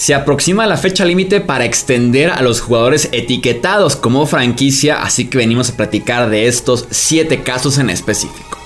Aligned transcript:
Se 0.00 0.14
aproxima 0.14 0.66
la 0.66 0.78
fecha 0.78 1.04
límite 1.04 1.42
para 1.42 1.66
extender 1.66 2.30
a 2.30 2.40
los 2.40 2.62
jugadores 2.62 3.10
etiquetados 3.12 3.96
como 3.96 4.24
franquicia, 4.24 5.02
así 5.02 5.28
que 5.28 5.36
venimos 5.36 5.68
a 5.68 5.76
platicar 5.76 6.30
de 6.30 6.46
estos 6.46 6.88
7 6.90 7.42
casos 7.42 7.76
en 7.76 7.90
específico. 7.90 8.58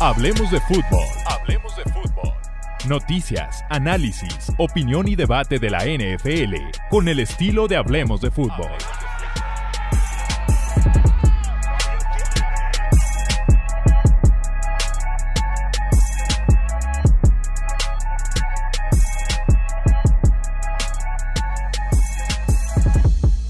Hablemos 0.00 0.50
de 0.50 0.60
fútbol. 0.62 1.06
Hablemos 1.26 1.76
de 1.76 1.84
fútbol. 1.84 2.32
Noticias, 2.88 3.62
análisis, 3.70 4.50
opinión 4.58 5.06
y 5.06 5.14
debate 5.14 5.60
de 5.60 5.70
la 5.70 5.84
NFL 5.84 6.56
con 6.90 7.06
el 7.06 7.20
estilo 7.20 7.68
de 7.68 7.76
Hablemos 7.76 8.20
de 8.20 8.32
fútbol. 8.32 8.72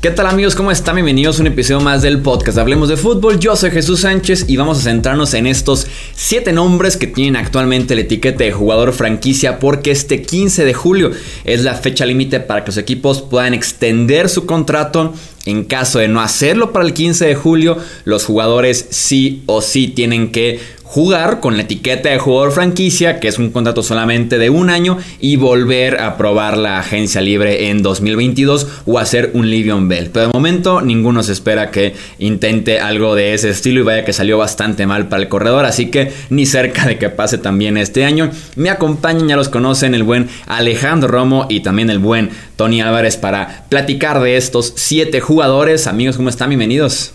¿Qué 0.04 0.10
tal 0.10 0.26
amigos? 0.26 0.54
¿Cómo 0.54 0.70
están? 0.70 0.96
Bienvenidos 0.96 1.38
a 1.38 1.40
un 1.40 1.46
episodio 1.46 1.80
más 1.80 2.02
del 2.02 2.20
podcast 2.20 2.58
Hablemos 2.58 2.90
de 2.90 2.98
Fútbol. 2.98 3.40
Yo 3.40 3.56
soy 3.56 3.70
Jesús 3.70 4.02
Sánchez 4.02 4.44
y 4.48 4.58
vamos 4.58 4.76
a 4.76 4.82
centrarnos 4.82 5.32
en 5.32 5.46
estos 5.46 5.86
7 6.14 6.52
nombres 6.52 6.98
que 6.98 7.06
tienen 7.06 7.36
actualmente 7.36 7.94
la 7.94 8.02
etiqueta 8.02 8.44
de 8.44 8.52
jugador 8.52 8.92
franquicia 8.92 9.58
porque 9.58 9.92
este 9.92 10.20
15 10.20 10.66
de 10.66 10.74
julio 10.74 11.12
es 11.44 11.62
la 11.62 11.72
fecha 11.72 12.04
límite 12.04 12.40
para 12.40 12.64
que 12.64 12.68
los 12.68 12.76
equipos 12.76 13.22
puedan 13.22 13.54
extender 13.54 14.28
su 14.28 14.44
contrato. 14.44 15.14
En 15.46 15.64
caso 15.64 15.98
de 15.98 16.08
no 16.08 16.20
hacerlo 16.20 16.70
para 16.70 16.84
el 16.84 16.92
15 16.92 17.24
de 17.24 17.34
julio, 17.34 17.78
los 18.04 18.26
jugadores 18.26 18.86
sí 18.90 19.42
o 19.46 19.62
sí 19.62 19.88
tienen 19.88 20.32
que 20.32 20.60
jugar 20.94 21.40
con 21.40 21.56
la 21.56 21.64
etiqueta 21.64 22.10
de 22.10 22.20
jugador 22.20 22.52
franquicia, 22.52 23.18
que 23.18 23.26
es 23.26 23.40
un 23.40 23.50
contrato 23.50 23.82
solamente 23.82 24.38
de 24.38 24.48
un 24.48 24.70
año, 24.70 24.96
y 25.18 25.34
volver 25.34 26.00
a 26.00 26.16
probar 26.16 26.56
la 26.56 26.78
agencia 26.78 27.20
libre 27.20 27.68
en 27.68 27.82
2022 27.82 28.68
o 28.86 29.00
hacer 29.00 29.32
un 29.34 29.50
Livion 29.50 29.88
Bell. 29.88 30.10
Pero 30.12 30.28
de 30.28 30.32
momento 30.32 30.82
ninguno 30.82 31.24
se 31.24 31.32
espera 31.32 31.72
que 31.72 31.96
intente 32.20 32.78
algo 32.78 33.16
de 33.16 33.34
ese 33.34 33.50
estilo 33.50 33.80
y 33.80 33.82
vaya 33.82 34.04
que 34.04 34.12
salió 34.12 34.38
bastante 34.38 34.86
mal 34.86 35.08
para 35.08 35.24
el 35.24 35.28
corredor, 35.28 35.64
así 35.64 35.86
que 35.86 36.12
ni 36.30 36.46
cerca 36.46 36.86
de 36.86 36.96
que 36.96 37.10
pase 37.10 37.38
también 37.38 37.76
este 37.76 38.04
año. 38.04 38.30
Me 38.54 38.70
acompañan, 38.70 39.26
ya 39.26 39.34
los 39.34 39.48
conocen, 39.48 39.96
el 39.96 40.04
buen 40.04 40.28
Alejandro 40.46 41.08
Romo 41.08 41.48
y 41.50 41.58
también 41.58 41.90
el 41.90 41.98
buen 41.98 42.30
Tony 42.54 42.82
Álvarez 42.82 43.16
para 43.16 43.64
platicar 43.68 44.20
de 44.20 44.36
estos 44.36 44.72
siete 44.76 45.20
jugadores. 45.20 45.88
Amigos, 45.88 46.16
¿cómo 46.16 46.28
están? 46.28 46.50
Bienvenidos. 46.50 47.14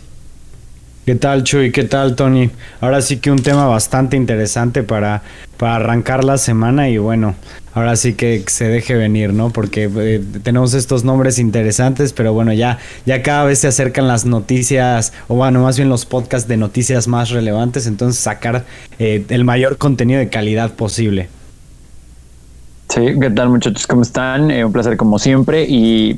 ¿Qué 1.09 1.15
tal, 1.15 1.43
Chuy? 1.43 1.71
¿Qué 1.71 1.85
tal, 1.85 2.15
Tony? 2.15 2.51
Ahora 2.81 3.01
sí 3.01 3.17
que 3.17 3.31
un 3.31 3.41
tema 3.41 3.65
bastante 3.65 4.15
interesante 4.15 4.83
para, 4.83 5.23
para 5.57 5.77
arrancar 5.77 6.23
la 6.23 6.37
semana 6.37 6.87
y 6.87 6.99
bueno, 6.99 7.33
ahora 7.73 7.95
sí 7.95 8.13
que 8.13 8.43
se 8.45 8.67
deje 8.67 8.93
venir, 8.93 9.33
¿no? 9.33 9.49
Porque 9.49 9.89
eh, 9.91 10.21
tenemos 10.43 10.75
estos 10.75 11.03
nombres 11.03 11.39
interesantes, 11.39 12.13
pero 12.13 12.33
bueno, 12.33 12.53
ya, 12.53 12.77
ya 13.07 13.23
cada 13.23 13.45
vez 13.45 13.57
se 13.57 13.69
acercan 13.69 14.07
las 14.07 14.25
noticias, 14.25 15.11
o 15.27 15.33
bueno, 15.33 15.63
más 15.63 15.77
bien 15.77 15.89
los 15.89 16.05
podcasts 16.05 16.47
de 16.47 16.57
noticias 16.57 17.07
más 17.07 17.31
relevantes, 17.31 17.87
entonces 17.87 18.21
sacar 18.21 18.65
eh, 18.99 19.25
el 19.29 19.43
mayor 19.45 19.79
contenido 19.79 20.19
de 20.19 20.29
calidad 20.29 20.73
posible. 20.73 21.27
Sí, 22.89 23.01
¿qué 23.21 23.29
tal 23.29 23.49
muchachos? 23.49 23.85
¿Cómo 23.85 24.01
están? 24.01 24.49
Eh, 24.49 24.65
un 24.65 24.71
placer 24.71 24.97
como 24.97 25.19
siempre 25.19 25.63
y, 25.69 26.17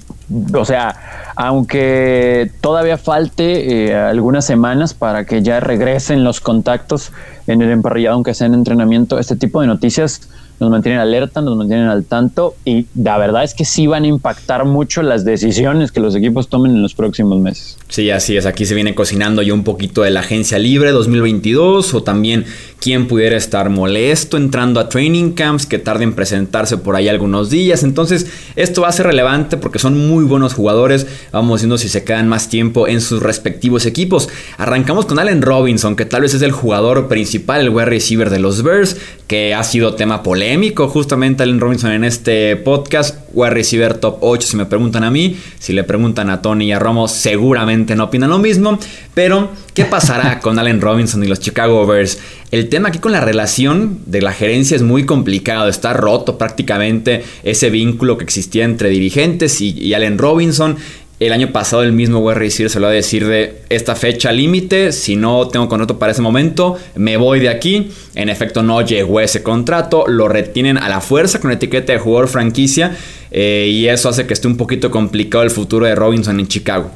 o 0.53 0.63
sea, 0.63 0.95
aunque 1.35 2.49
todavía 2.61 2.97
falte 2.97 3.89
eh, 3.89 3.95
algunas 3.95 4.45
semanas 4.45 4.93
para 4.93 5.25
que 5.25 5.41
ya 5.41 5.59
regresen 5.59 6.23
los 6.23 6.39
contactos 6.39 7.11
en 7.47 7.61
el 7.61 7.71
emparrillado, 7.71 8.15
aunque 8.15 8.33
sea 8.33 8.47
en 8.47 8.53
entrenamiento, 8.53 9.19
este 9.19 9.35
tipo 9.35 9.59
de 9.59 9.67
noticias 9.67 10.29
nos 10.61 10.69
mantienen 10.69 11.01
alerta, 11.01 11.41
nos 11.41 11.57
mantienen 11.57 11.87
al 11.87 12.05
tanto 12.05 12.55
y 12.63 12.85
la 12.95 13.17
verdad 13.17 13.43
es 13.43 13.55
que 13.55 13.65
sí 13.65 13.87
van 13.87 14.03
a 14.03 14.07
impactar 14.07 14.63
mucho 14.63 15.01
las 15.01 15.25
decisiones 15.25 15.91
que 15.91 15.99
los 15.99 16.15
equipos 16.15 16.49
tomen 16.49 16.73
en 16.73 16.83
los 16.83 16.93
próximos 16.93 17.39
meses. 17.39 17.79
Sí, 17.89 18.11
así 18.11 18.37
es, 18.37 18.45
aquí 18.45 18.65
se 18.65 18.75
viene 18.75 18.93
cocinando 18.93 19.41
ya 19.41 19.55
un 19.55 19.63
poquito 19.63 20.03
de 20.03 20.11
la 20.11 20.19
agencia 20.19 20.59
libre 20.59 20.91
2022 20.91 21.95
o 21.95 22.03
también 22.03 22.45
quién 22.81 23.07
pudiera 23.07 23.37
estar 23.37 23.69
molesto 23.69 24.37
entrando 24.37 24.79
a 24.79 24.89
training 24.89 25.33
camps 25.33 25.67
que 25.67 25.77
tarden 25.77 26.09
en 26.09 26.15
presentarse 26.15 26.77
por 26.77 26.95
ahí 26.95 27.07
algunos 27.07 27.51
días. 27.51 27.83
Entonces, 27.83 28.25
esto 28.55 28.81
va 28.81 28.87
a 28.87 28.91
ser 28.91 29.05
relevante 29.05 29.55
porque 29.55 29.77
son 29.77 30.07
muy 30.07 30.23
buenos 30.23 30.55
jugadores. 30.55 31.05
Vamos 31.31 31.61
viendo 31.61 31.77
si 31.77 31.89
se 31.89 32.03
quedan 32.03 32.27
más 32.27 32.49
tiempo 32.49 32.87
en 32.87 32.99
sus 32.99 33.21
respectivos 33.21 33.85
equipos. 33.85 34.29
Arrancamos 34.57 35.05
con 35.05 35.19
Allen 35.19 35.43
Robinson, 35.43 35.95
que 35.95 36.05
tal 36.05 36.23
vez 36.23 36.33
es 36.33 36.41
el 36.41 36.51
jugador 36.51 37.07
principal, 37.07 37.61
el 37.61 37.69
wide 37.69 37.85
receiver 37.85 38.31
de 38.31 38.39
los 38.39 38.63
Bears, 38.63 38.97
que 39.27 39.53
ha 39.53 39.63
sido 39.63 39.93
tema 39.93 40.23
polémico 40.23 40.89
justamente 40.89 41.43
Allen 41.43 41.59
Robinson 41.59 41.91
en 41.91 42.03
este 42.03 42.55
podcast. 42.55 43.19
Wide 43.33 43.51
receiver 43.51 43.93
top 43.93 44.17
8 44.21 44.47
si 44.47 44.57
me 44.57 44.65
preguntan 44.65 45.03
a 45.03 45.11
mí. 45.11 45.37
Si 45.59 45.71
le 45.71 45.83
preguntan 45.83 46.31
a 46.31 46.41
Tony 46.41 46.65
y 46.65 46.71
a 46.71 46.79
Romo, 46.79 47.07
seguramente 47.07 47.95
no 47.95 48.05
opinan 48.05 48.31
lo 48.31 48.39
mismo. 48.39 48.79
Pero, 49.13 49.51
¿qué 49.75 49.85
pasará 49.85 50.39
con 50.39 50.57
Allen 50.57 50.81
Robinson 50.81 51.23
y 51.23 51.27
los 51.27 51.39
Chicago 51.39 51.85
Bears? 51.85 52.17
El 52.51 52.67
tema 52.67 52.89
aquí 52.89 52.99
con 52.99 53.13
la 53.13 53.21
relación 53.21 53.99
de 54.05 54.21
la 54.21 54.33
gerencia 54.33 54.75
es 54.75 54.81
muy 54.81 55.05
complicado. 55.05 55.69
Está 55.69 55.93
roto 55.93 56.37
prácticamente 56.37 57.23
ese 57.43 57.69
vínculo 57.69 58.17
que 58.17 58.25
existía 58.25 58.65
entre 58.65 58.89
dirigentes 58.89 59.61
y, 59.61 59.93
Allen 59.93 60.17
Robinson. 60.17 60.75
El 61.21 61.31
año 61.31 61.53
pasado 61.53 61.83
el 61.83 61.93
mismo 61.93 62.19
wide 62.19 62.39
receiver 62.39 62.69
se 62.69 62.79
lo 62.81 62.87
va 62.87 62.91
a 62.91 62.95
decir 62.95 63.25
de 63.25 63.61
esta 63.69 63.95
fecha 63.95 64.33
límite, 64.33 64.91
si 64.91 65.15
no 65.15 65.47
tengo 65.47 65.69
contrato 65.69 65.99
para 65.99 66.11
ese 66.11 66.21
momento, 66.23 66.77
me 66.95 67.15
voy 67.15 67.39
de 67.39 67.47
aquí. 67.47 67.91
En 68.15 68.27
efecto 68.27 68.63
no 68.63 68.81
llegó 68.81 69.21
ese 69.21 69.43
contrato, 69.43 70.05
lo 70.07 70.27
retienen 70.27 70.77
a 70.77 70.89
la 70.89 70.99
fuerza 70.99 71.39
con 71.39 71.51
etiqueta 71.51 71.93
de 71.93 71.99
jugador 71.99 72.27
franquicia 72.27 72.97
eh, 73.29 73.69
y 73.71 73.87
eso 73.87 74.09
hace 74.09 74.25
que 74.25 74.33
esté 74.33 74.47
un 74.47 74.57
poquito 74.57 74.91
complicado 74.91 75.43
el 75.43 75.51
futuro 75.51 75.85
de 75.85 75.95
Robinson 75.95 76.39
en 76.39 76.47
Chicago. 76.47 76.91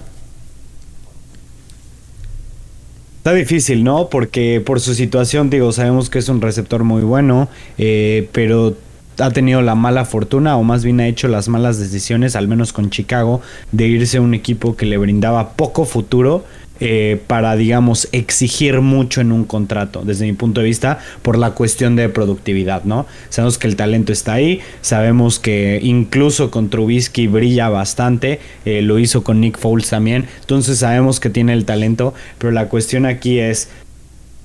Está 3.26 3.34
difícil, 3.34 3.84
¿no? 3.84 4.08
Porque 4.12 4.62
por 4.64 4.80
su 4.80 4.94
situación, 4.94 5.50
digo, 5.50 5.72
sabemos 5.72 6.12
que 6.12 6.20
es 6.20 6.30
un 6.30 6.42
receptor 6.42 6.84
muy 6.84 7.02
bueno, 7.02 7.50
eh, 7.80 8.30
pero 8.32 8.78
ha 9.18 9.32
tenido 9.32 9.64
la 9.64 9.74
mala 9.74 10.06
fortuna 10.06 10.58
o 10.58 10.64
más 10.64 10.84
bien 10.84 11.00
ha 11.00 11.08
hecho 11.08 11.28
las 11.28 11.48
malas 11.48 11.80
decisiones, 11.80 12.36
al 12.36 12.48
menos 12.48 12.72
con 12.72 12.92
Chicago, 12.92 13.42
de 13.72 13.88
irse 13.88 14.18
a 14.18 14.22
un 14.22 14.36
equipo 14.36 14.76
que 14.76 14.86
le 14.86 14.98
brindaba 14.98 15.54
poco 15.54 15.86
futuro 15.86 16.46
eh, 16.82 17.22
para, 17.28 17.56
digamos, 17.56 18.10
exigir 18.12 18.82
mucho 18.82 19.22
en 19.22 19.32
un 19.32 19.46
contrato, 19.46 20.02
desde 20.04 20.26
mi 20.26 20.34
punto 20.34 20.60
de 20.60 20.68
vista, 20.68 21.00
por 21.22 21.38
la 21.38 21.52
cuestión 21.52 21.96
de 21.96 22.10
productividad, 22.10 22.84
¿no? 22.84 23.06
Sabemos 23.30 23.58
que 23.58 23.68
el 23.68 23.78
talento 23.78 24.12
está 24.12 24.34
ahí, 24.34 24.60
sabemos 24.82 25.40
que 25.40 25.80
incluso 25.82 26.52
con 26.52 26.70
Trubisky 26.70 27.28
brilla 27.28 27.70
bastante, 27.70 28.42
eh, 28.66 28.82
lo 28.82 29.00
hizo 29.00 29.24
con 29.24 29.40
Nick 29.40 29.58
Foles 29.58 29.90
también, 29.90 30.26
entonces 30.42 30.80
sabemos 30.80 31.22
que 31.22 31.30
tiene 31.30 31.54
el 31.54 31.64
talento, 31.64 32.14
pero 32.40 32.52
la 32.52 32.68
cuestión 32.68 33.06
aquí 33.06 33.40
es 33.40 33.70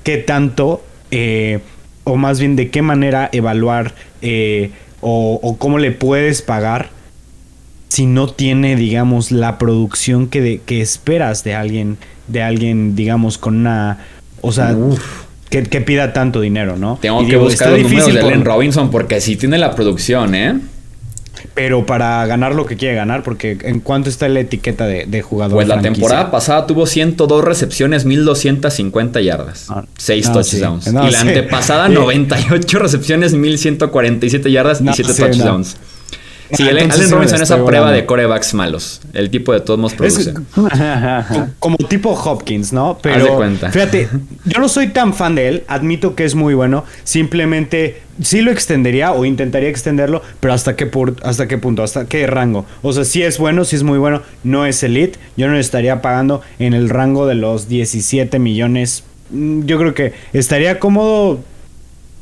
qué 0.05 0.19
tanto, 0.19 0.85
eh, 1.11 1.59
o 2.05 2.17
más 2.17 2.39
bien 2.39 2.55
de 2.55 2.71
qué 2.71 2.81
manera 2.81 3.29
evaluar 3.33 3.93
o, 5.01 5.41
o 5.43 5.57
cómo 5.57 5.79
le 5.79 5.91
puedes 5.91 6.43
pagar 6.43 7.00
si 7.91 8.07
no 8.07 8.29
tiene, 8.29 8.77
digamos, 8.77 9.33
la 9.33 9.59
producción 9.59 10.29
que, 10.29 10.61
que 10.65 10.81
esperas 10.81 11.43
de 11.43 11.55
alguien, 11.57 11.99
de 12.29 12.41
alguien, 12.41 12.95
digamos, 12.95 13.37
con 13.37 13.57
una, 13.57 13.99
o 14.41 14.53
sea, 14.53 14.77
que, 15.51 15.63
pida 15.81 16.13
tanto 16.13 16.41
dinero, 16.41 16.77
¿no? 16.77 16.99
Tengo 17.03 17.27
que 17.27 17.37
buscar 17.37 17.73
los 17.73 17.83
números 17.83 18.15
de 18.15 18.21
Allen 18.21 18.45
Robinson 18.45 18.91
porque 18.93 19.21
sí 19.21 19.35
tiene 19.37 19.59
la 19.59 19.75
producción, 19.75 20.37
¿eh? 20.37 20.61
Pero 21.55 21.85
para 21.85 22.25
ganar 22.27 22.55
lo 22.55 22.65
que 22.65 22.77
quiere 22.77 22.95
ganar, 22.95 23.25
porque 23.25 23.59
¿en 23.63 23.81
cuánto 23.81 24.09
está 24.09 24.29
la 24.29 24.41
etiqueta 24.41 24.87
de, 24.87 25.23
jugador? 25.23 25.57
Pues 25.57 25.67
la 25.67 25.81
temporada 25.81 26.31
pasada 26.31 26.69
tuvo 26.69 26.87
102 26.87 27.43
recepciones, 27.43 28.05
1250 28.05 29.21
yardas, 29.21 29.67
6 29.99 30.29
ah, 30.29 30.33
touchdowns. 30.33 30.87
y 30.87 31.11
la 31.11 31.21
antepasada, 31.21 31.89
98 31.91 32.79
recepciones, 32.79 33.35
1147 33.35 34.53
yardas 34.53 34.81
y 34.81 34.93
7 34.93 35.13
touchdowns. 35.15 35.77
Sí, 36.53 36.69
Allen, 36.69 36.91
Robinson 36.91 37.23
es 37.23 37.33
esa 37.33 37.65
prueba 37.65 37.93
de 37.93 38.07
corebacks 38.07 38.55
malos. 38.55 39.01
El 39.13 39.31
tipo 39.31 39.53
de 39.53 39.61
todos 39.61 39.79
modos 39.79 39.95
produce. 39.95 40.35
como 41.59 41.77
tipo 41.77 42.11
Hopkins, 42.11 42.73
¿no? 42.73 42.99
Pero 43.01 43.37
cuenta. 43.37 43.71
fíjate, 43.71 44.09
yo 44.45 44.59
no 44.61 44.69
soy 44.69 44.89
tan 44.89 45.15
fan 45.15 45.35
de 45.35 45.49
él. 45.49 45.65
Admito 45.69 46.15
que 46.15 46.25
es 46.25 46.35
muy 46.35 46.55
bueno. 46.55 46.85
Simplemente 47.05 48.03
sí 48.23 48.43
lo 48.43 48.51
extendería 48.51 49.13
o 49.13 49.25
intentaría 49.25 49.69
extenderlo, 49.69 50.23
pero 50.41 50.53
hasta 50.53 50.77
qué, 50.77 50.91
hasta 51.23 51.49
qué 51.49 51.59
punto, 51.59 51.83
hasta 51.83 52.07
qué 52.07 52.27
rango. 52.27 52.67
O 52.83 52.93
sea, 52.93 53.05
si 53.05 53.23
es 53.23 53.39
bueno, 53.39 53.65
si 53.65 53.77
es 53.77 53.83
muy 53.83 53.99
bueno, 53.99 54.23
no 54.45 54.67
es 54.67 54.83
elite. 54.83 55.19
Yo 55.37 55.49
no 55.49 55.57
estaría 55.57 56.03
pagando 56.03 56.43
en 56.59 56.75
el 56.75 56.89
rango 56.89 57.27
de 57.27 57.35
los 57.35 57.69
17 57.69 58.39
millones. 58.39 59.05
Mm, 59.31 59.65
yo 59.65 59.79
creo 59.79 59.95
que 59.95 60.13
estaría 60.33 60.79
cómodo 60.79 61.41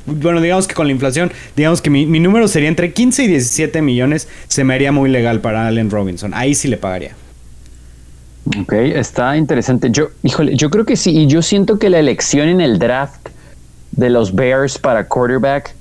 bueno, 0.05 0.41
digamos 0.41 0.67
que 0.67 0.75
con 0.75 0.87
la 0.87 0.93
inflación, 0.93 1.31
digamos 1.55 1.81
que 1.81 1.89
mi, 1.89 2.05
número 2.05 2.47
sería 2.47 2.69
entre 2.69 2.93
15 2.93 3.23
y 3.23 3.27
17 3.27 3.81
millones, 3.81 4.27
se 4.47 4.63
me 4.63 4.73
haría 4.73 4.91
muy 4.91 5.09
legal 5.09 5.41
para 5.41 5.67
Allen 5.67 5.89
Robinson. 5.89 6.33
Ahí 6.33 6.55
sí 6.55 6.67
le 6.67 6.77
pagaría. 6.77 7.15
Ok, 8.61 8.73
está 8.73 9.37
interesante. 9.37 9.89
Yo, 9.91 10.09
híjole, 10.23 10.55
yo 10.55 10.69
creo 10.69 10.85
que 10.85 10.95
sí, 10.95 11.11
y 11.11 11.27
yo 11.27 11.41
siento 11.41 11.77
que 11.77 11.89
la 11.89 11.99
elección 11.99 12.47
en 12.47 12.61
el 12.61 12.79
draft 12.79 13.29
de 13.91 14.09
los 14.09 14.33
Bears 14.33 14.77
para 14.77 15.07
quarterback 15.07 15.75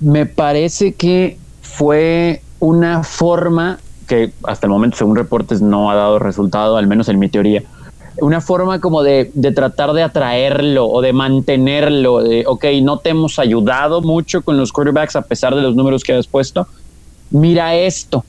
me 0.00 0.24
parece 0.26 0.94
que 0.94 1.36
fue 1.60 2.42
una 2.60 3.02
forma 3.02 3.78
que 4.06 4.32
hasta 4.44 4.66
el 4.66 4.70
momento, 4.70 4.96
según 4.96 5.16
reportes, 5.16 5.60
no 5.60 5.90
ha 5.90 5.94
dado 5.94 6.18
resultado, 6.18 6.76
al 6.76 6.86
menos 6.86 7.08
en 7.08 7.18
mi 7.18 7.28
teoría. 7.28 7.62
Una 8.20 8.40
forma 8.40 8.80
como 8.80 9.02
de, 9.02 9.30
de 9.34 9.52
tratar 9.52 9.92
de 9.92 10.02
atraerlo 10.02 10.86
o 10.86 11.02
de 11.02 11.12
mantenerlo, 11.12 12.22
de, 12.22 12.44
ok, 12.46 12.64
no 12.82 12.98
te 12.98 13.10
hemos 13.10 13.38
ayudado 13.38 14.02
mucho 14.02 14.42
con 14.42 14.56
los 14.56 14.72
quarterbacks 14.72 15.16
a 15.16 15.22
pesar 15.22 15.54
de 15.54 15.62
los 15.62 15.74
números 15.74 16.04
que 16.04 16.12
has 16.12 16.26
puesto. 16.26 16.68
Mira 17.30 17.74
esto. 17.74 18.24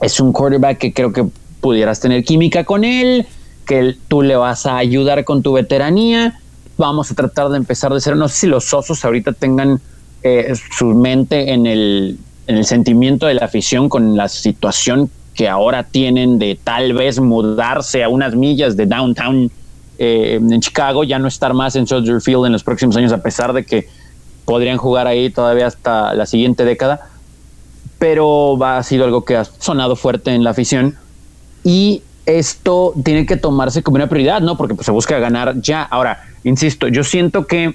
Es 0.00 0.20
un 0.20 0.32
quarterback 0.32 0.78
que 0.78 0.92
creo 0.92 1.12
que 1.12 1.26
pudieras 1.60 2.00
tener 2.00 2.24
química 2.24 2.64
con 2.64 2.84
él, 2.84 3.26
que 3.66 3.94
tú 4.08 4.22
le 4.22 4.36
vas 4.36 4.66
a 4.66 4.76
ayudar 4.78 5.24
con 5.24 5.42
tu 5.42 5.52
veteranía. 5.52 6.40
Vamos 6.78 7.10
a 7.10 7.14
tratar 7.14 7.50
de 7.50 7.58
empezar 7.58 7.92
de 7.92 8.00
cero. 8.00 8.16
No 8.16 8.28
sé 8.28 8.36
si 8.36 8.46
los 8.46 8.72
osos 8.72 9.04
ahorita 9.04 9.32
tengan 9.32 9.80
eh, 10.22 10.54
su 10.76 10.86
mente 10.86 11.52
en 11.52 11.66
el, 11.66 12.18
en 12.46 12.56
el 12.56 12.64
sentimiento 12.64 13.26
de 13.26 13.34
la 13.34 13.44
afición 13.44 13.88
con 13.88 14.16
la 14.16 14.28
situación 14.28 15.10
que 15.34 15.48
ahora 15.48 15.82
tienen 15.82 16.38
de 16.38 16.58
tal 16.62 16.92
vez 16.92 17.18
mudarse 17.20 18.04
a 18.04 18.08
unas 18.08 18.34
millas 18.34 18.76
de 18.76 18.86
downtown 18.86 19.50
eh, 19.98 20.40
en 20.40 20.60
Chicago, 20.60 21.04
ya 21.04 21.18
no 21.18 21.28
estar 21.28 21.54
más 21.54 21.76
en 21.76 21.86
Soldier 21.86 22.20
Field 22.20 22.46
en 22.46 22.52
los 22.52 22.64
próximos 22.64 22.96
años, 22.96 23.12
a 23.12 23.22
pesar 23.22 23.52
de 23.52 23.64
que 23.64 23.88
podrían 24.44 24.76
jugar 24.76 25.06
ahí 25.06 25.30
todavía 25.30 25.66
hasta 25.66 26.14
la 26.14 26.26
siguiente 26.26 26.64
década. 26.64 27.08
Pero 27.98 28.62
ha 28.64 28.82
sido 28.82 29.04
algo 29.04 29.24
que 29.24 29.36
ha 29.36 29.44
sonado 29.44 29.96
fuerte 29.96 30.32
en 30.34 30.44
la 30.44 30.50
afición. 30.50 30.96
Y 31.62 32.02
esto 32.26 32.92
tiene 33.04 33.26
que 33.26 33.36
tomarse 33.36 33.82
como 33.82 33.96
una 33.96 34.08
prioridad, 34.08 34.40
¿no? 34.40 34.56
Porque 34.56 34.74
pues, 34.74 34.86
se 34.86 34.92
busca 34.92 35.18
ganar 35.18 35.60
ya. 35.60 35.82
Ahora, 35.82 36.24
insisto, 36.42 36.88
yo 36.88 37.04
siento 37.04 37.46
que 37.46 37.74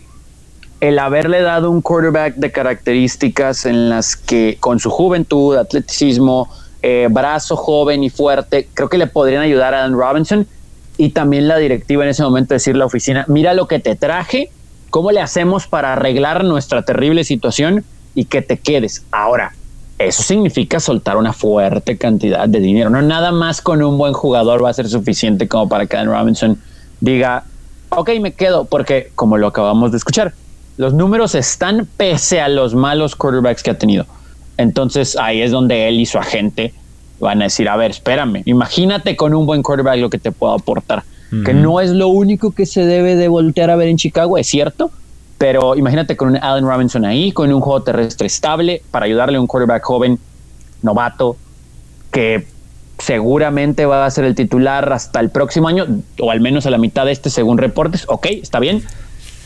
el 0.82 1.00
haberle 1.00 1.42
dado 1.42 1.72
un 1.72 1.82
quarterback 1.82 2.36
de 2.36 2.52
características 2.52 3.66
en 3.66 3.90
las 3.90 4.16
que 4.16 4.58
con 4.60 4.80
su 4.80 4.90
juventud, 4.90 5.58
atleticismo, 5.58 6.50
eh, 6.82 7.08
brazo 7.10 7.56
joven 7.56 8.04
y 8.04 8.10
fuerte, 8.10 8.70
creo 8.74 8.90
que 8.90 8.98
le 8.98 9.08
podrían 9.08 9.42
ayudar 9.42 9.74
a 9.74 9.80
Dan 9.80 9.94
Robinson 9.94 10.48
y 10.98 11.10
también 11.10 11.48
la 11.48 11.58
directiva 11.58 12.04
en 12.04 12.10
ese 12.10 12.24
momento 12.24 12.54
decir 12.54 12.76
la 12.76 12.86
oficina, 12.86 13.26
mira 13.28 13.54
lo 13.54 13.68
que 13.68 13.80
te 13.80 13.96
traje, 13.96 14.50
cómo 14.90 15.12
le 15.12 15.22
hacemos 15.22 15.68
para 15.68 15.94
arreglar 15.94 16.44
nuestra 16.44 16.84
terrible 16.84 17.24
situación 17.24 17.84
y 18.16 18.26
que 18.26 18.42
te 18.42 18.58
quedes. 18.58 19.04
Ahora, 19.12 19.54
eso 19.98 20.24
significa 20.24 20.80
soltar 20.80 21.18
una 21.18 21.34
fuerte 21.34 21.98
cantidad 21.98 22.48
de 22.48 22.60
dinero. 22.60 22.90
No 22.90 23.02
nada 23.02 23.32
más 23.32 23.62
con 23.62 23.84
un 23.84 23.98
buen 23.98 24.14
jugador 24.14 24.64
va 24.64 24.70
a 24.70 24.74
ser 24.74 24.88
suficiente 24.88 25.48
como 25.48 25.68
para 25.68 25.86
que 25.86 25.98
Dan 25.98 26.08
Robinson 26.08 26.58
diga, 27.02 27.44
ok, 27.90 28.12
me 28.22 28.34
quedo, 28.34 28.66
porque 28.66 29.12
como 29.16 29.38
lo 29.38 29.48
acabamos 29.48 29.92
de 29.92 29.98
escuchar, 29.98 30.34
los 30.78 30.94
números 30.94 31.36
están 31.36 31.88
pese 31.98 32.40
a 32.40 32.48
los 32.48 32.74
malos 32.74 33.16
quarterbacks 33.16 33.64
que 33.64 33.72
ha 33.72 33.78
tenido. 33.78 34.06
Entonces 34.60 35.16
ahí 35.16 35.42
es 35.42 35.52
donde 35.52 35.88
él 35.88 36.02
y 36.02 36.06
su 36.06 36.18
agente 36.18 36.74
van 37.22 37.40
a 37.42 37.46
decir, 37.46 37.70
a 37.70 37.78
ver, 37.78 37.92
espérame, 37.92 38.42
imagínate 38.44 39.16
con 39.16 39.34
un 39.34 39.46
buen 39.46 39.64
quarterback 39.64 39.98
lo 40.00 40.10
que 40.10 40.18
te 40.18 40.34
puedo 40.34 40.54
aportar. 40.54 41.04
Que 41.46 41.54
no 41.54 41.80
es 41.80 41.92
lo 41.92 42.08
único 42.08 42.52
que 42.52 42.66
se 42.66 42.86
debe 42.86 43.16
de 43.16 43.28
voltear 43.28 43.70
a 43.70 43.76
ver 43.76 43.88
en 43.88 43.98
Chicago, 43.98 44.38
es 44.38 44.48
cierto, 44.48 44.92
pero 45.38 45.78
imagínate 45.78 46.18
con 46.18 46.30
un 46.30 46.38
Allen 46.38 46.66
Robinson 46.66 47.06
ahí, 47.06 47.32
con 47.32 47.54
un 47.54 47.62
juego 47.62 47.84
terrestre 47.84 48.28
estable, 48.28 48.82
para 48.92 49.06
ayudarle 49.06 49.38
a 49.38 49.42
un 49.42 49.48
quarterback 49.48 49.84
joven, 49.84 50.20
novato, 50.82 51.38
que 52.12 52.48
seguramente 52.98 53.86
va 53.86 54.06
a 54.06 54.10
ser 54.10 54.26
el 54.26 54.36
titular 54.36 54.92
hasta 54.92 55.20
el 55.20 55.30
próximo 55.30 55.68
año, 55.70 55.86
o 56.20 56.32
al 56.32 56.42
menos 56.42 56.66
a 56.66 56.72
la 56.72 56.80
mitad 56.80 57.06
de 57.06 57.12
este, 57.12 57.30
según 57.30 57.60
reportes. 57.60 58.06
Ok, 58.10 58.26
está 58.42 58.60
bien 58.60 58.84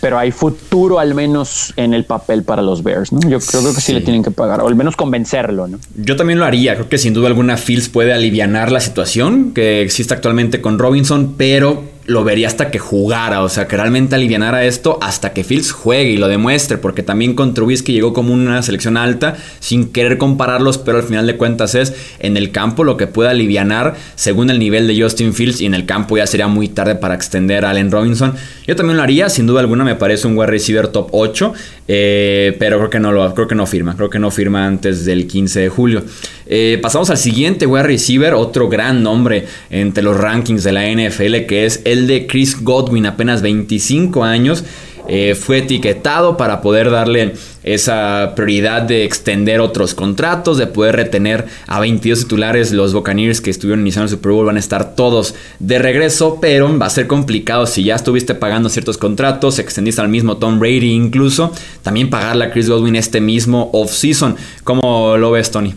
pero 0.03 0.19
hay 0.19 0.31
futuro 0.31 0.99
al 0.99 1.15
menos 1.15 1.71
en 1.77 1.93
el 1.93 2.03
papel 2.03 2.43
para 2.43 2.61
los 2.61 2.83
Bears, 2.83 3.13
¿no? 3.13 3.21
Yo 3.21 3.39
creo, 3.39 3.73
que 3.73 3.79
sí. 3.79 3.93
le 3.93 4.01
tienen 4.01 4.21
que 4.21 4.31
pagar, 4.31 4.59
o 4.59 4.67
al 4.67 4.75
menos 4.75 4.97
convencerlo, 4.97 5.65
¿no? 5.65 5.79
Yo 5.95 6.17
también 6.17 6.39
lo 6.39 6.45
haría, 6.45 6.75
creo 6.75 6.89
que 6.89 6.97
sin 6.97 7.13
duda 7.13 7.29
alguna 7.29 7.55
Fields 7.55 7.87
puede 7.87 8.11
aliviar 8.11 8.69
la 8.69 8.81
situación 8.81 9.53
que 9.53 9.81
existe 9.81 10.13
actualmente 10.13 10.59
con 10.59 10.77
Robinson, 10.77 11.35
pero 11.37 11.92
lo 12.05 12.23
vería 12.23 12.47
hasta 12.47 12.69
que 12.69 12.79
jugara, 12.79 13.41
o 13.43 13.49
sea, 13.49 13.67
que 13.67 13.77
realmente 13.77 14.15
alivianara 14.15 14.65
esto 14.65 14.99
hasta 15.01 15.31
que 15.31 15.43
Fields 15.43 15.71
juegue 15.71 16.11
y 16.11 16.17
lo 16.17 16.27
demuestre, 16.27 16.77
porque 16.77 17.03
también 17.03 17.33
con 17.33 17.53
Trubisky 17.53 17.93
llegó 17.93 18.13
como 18.13 18.33
una 18.33 18.61
selección 18.61 18.97
alta, 18.97 19.37
sin 19.59 19.91
querer 19.91 20.17
compararlos, 20.17 20.77
pero 20.77 20.97
al 20.97 21.03
final 21.03 21.27
de 21.27 21.37
cuentas 21.37 21.75
es 21.75 21.93
en 22.19 22.35
el 22.35 22.51
campo 22.51 22.83
lo 22.83 22.97
que 22.97 23.07
puede 23.07 23.29
alivianar 23.29 23.95
según 24.15 24.49
el 24.49 24.59
nivel 24.59 24.87
de 24.87 25.01
Justin 25.01 25.33
Fields 25.33 25.61
y 25.61 25.65
en 25.65 25.73
el 25.73 25.85
campo 25.85 26.17
ya 26.17 26.27
sería 26.27 26.47
muy 26.47 26.67
tarde 26.67 26.95
para 26.95 27.15
extender 27.15 27.65
a 27.65 27.69
Allen 27.69 27.91
Robinson. 27.91 28.35
Yo 28.67 28.75
también 28.75 28.97
lo 28.97 29.03
haría, 29.03 29.29
sin 29.29 29.47
duda 29.47 29.61
alguna 29.61 29.83
me 29.83 29.95
parece 29.95 30.27
un 30.27 30.37
wide 30.37 30.47
receiver 30.47 30.87
top 30.87 31.09
8, 31.11 31.53
eh, 31.87 32.55
pero 32.59 32.77
creo 32.77 32.89
que 32.89 32.99
no 32.99 33.11
lo 33.11 33.33
creo 33.33 33.47
que 33.47 33.55
no 33.55 33.65
firma, 33.65 33.95
creo 33.95 34.09
que 34.09 34.19
no 34.19 34.31
firma 34.31 34.65
antes 34.65 35.05
del 35.05 35.27
15 35.27 35.59
de 35.59 35.69
julio. 35.69 36.03
Eh, 36.45 36.79
pasamos 36.81 37.09
al 37.09 37.17
siguiente 37.17 37.65
wide 37.65 37.83
receiver, 37.83 38.33
otro 38.33 38.69
gran 38.69 39.03
nombre 39.03 39.45
entre 39.69 40.03
los 40.03 40.17
rankings 40.17 40.63
de 40.63 40.71
la 40.71 40.89
NFL 40.89 41.45
que 41.47 41.65
es 41.65 41.81
el 41.85 42.07
de 42.07 42.27
Chris 42.27 42.61
Godwin, 42.61 43.05
apenas 43.05 43.41
25 43.41 44.23
años. 44.23 44.63
Eh, 45.07 45.35
fue 45.35 45.59
etiquetado 45.59 46.37
para 46.37 46.61
poder 46.61 46.89
darle 46.89 47.33
esa 47.63 48.33
prioridad 48.35 48.83
de 48.83 49.03
extender 49.03 49.59
otros 49.59 49.93
contratos, 49.93 50.57
de 50.57 50.67
poder 50.67 50.95
retener 50.95 51.45
a 51.67 51.79
22 51.79 52.19
titulares. 52.19 52.71
Los 52.71 52.93
Buccaneers 52.93 53.41
que 53.41 53.49
estuvieron 53.49 53.81
iniciando 53.81 54.05
el 54.05 54.09
Super 54.11 54.31
Bowl 54.31 54.45
van 54.45 54.55
a 54.55 54.59
estar 54.59 54.95
todos 54.95 55.35
de 55.59 55.79
regreso, 55.79 56.39
pero 56.41 56.77
va 56.77 56.85
a 56.85 56.89
ser 56.89 57.07
complicado 57.07 57.65
si 57.65 57.83
ya 57.83 57.95
estuviste 57.95 58.35
pagando 58.35 58.69
ciertos 58.69 58.97
contratos, 58.97 59.59
extendiste 59.59 60.01
al 60.01 60.09
mismo 60.09 60.37
Tom 60.37 60.59
Brady 60.59 60.91
incluso, 60.91 61.51
también 61.81 62.09
pagarle 62.09 62.45
a 62.45 62.51
Chris 62.51 62.69
Godwin 62.69 62.95
este 62.95 63.21
mismo 63.21 63.69
off-season. 63.73 64.35
¿Cómo 64.63 65.17
lo 65.17 65.31
ves, 65.31 65.51
Tony? 65.51 65.73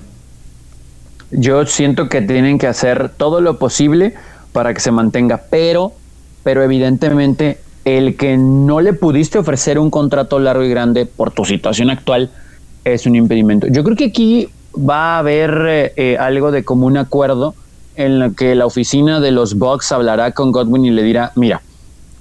Yo 1.33 1.67
siento 1.67 2.09
que 2.09 2.23
tienen 2.23 2.59
que 2.59 2.69
hacer 2.69 3.09
todo 3.09 3.41
lo 3.41 3.59
posible 3.59 4.15
para 4.53 4.73
que 4.73 4.81
se 4.81 4.93
mantenga, 4.93 5.43
pero 5.51 5.93
pero 6.47 6.63
evidentemente 6.63 7.59
el 7.87 8.17
que 8.17 8.37
no 8.37 8.81
le 8.81 8.93
pudiste 8.95 9.39
ofrecer 9.39 9.79
un 9.79 9.91
contrato 9.91 10.41
largo 10.41 10.65
y 10.65 10.69
grande 10.69 11.07
por 11.07 11.31
tu 11.31 11.45
situación 11.45 11.89
actual 11.89 12.31
es 12.85 13.07
un 13.07 13.15
impedimento. 13.15 13.69
Yo 13.69 13.85
creo 13.85 13.97
que 13.97 14.07
aquí 14.07 14.49
va 14.77 15.15
a 15.15 15.19
haber 15.21 15.67
eh, 15.69 15.93
eh, 15.97 16.17
algo 16.19 16.51
de 16.51 16.65
común 16.65 16.97
acuerdo 16.97 17.55
en 17.95 18.19
lo 18.19 18.35
que 18.35 18.57
la 18.57 18.67
oficina 18.67 19.21
de 19.21 19.31
los 19.31 19.55
Bucks 19.55 19.93
hablará 19.93 20.33
con 20.33 20.51
Godwin 20.51 20.85
y 20.85 20.91
le 20.91 21.05
dirá, 21.05 21.31
mira, 21.37 21.63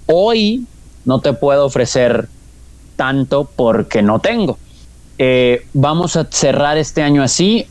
hoy 0.06 0.68
no 1.04 1.20
te 1.20 1.34
puedo 1.34 1.66
ofrecer 1.66 2.30
tanto 2.96 3.50
porque 3.56 4.04
no 4.04 4.20
tengo. 4.20 4.60
Eh, 5.18 5.66
vamos 5.74 6.16
a 6.16 6.28
cerrar 6.30 6.78
este 6.78 7.02
año 7.02 7.24
así. 7.24 7.66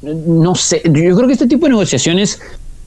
No 0.00 0.54
sé, 0.54 0.80
yo 0.86 1.14
creo 1.14 1.26
que 1.26 1.34
este 1.34 1.46
tipo 1.46 1.66
de 1.66 1.70
negociaciones 1.72 2.40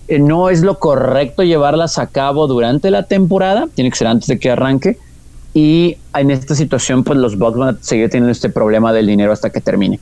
eh, 0.07 0.19
no 0.19 0.50
es 0.50 0.62
lo 0.62 0.79
correcto 0.79 1.43
llevarlas 1.43 1.97
a 1.97 2.07
cabo 2.07 2.47
durante 2.47 2.91
la 2.91 3.03
temporada, 3.03 3.67
tiene 3.74 3.89
que 3.89 3.97
ser 3.97 4.07
antes 4.07 4.27
de 4.27 4.39
que 4.39 4.51
arranque. 4.51 4.97
Y 5.53 5.97
en 6.13 6.31
esta 6.31 6.53
situación, 6.53 7.03
pues 7.03 7.17
los 7.17 7.38
Bucks 7.38 7.57
van 7.57 7.75
a 7.75 7.77
seguir 7.81 8.09
teniendo 8.09 8.31
este 8.31 8.50
problema 8.50 8.91
del 8.91 9.07
dinero 9.07 9.31
hasta 9.31 9.50
que 9.50 9.62
termine. 9.62 10.00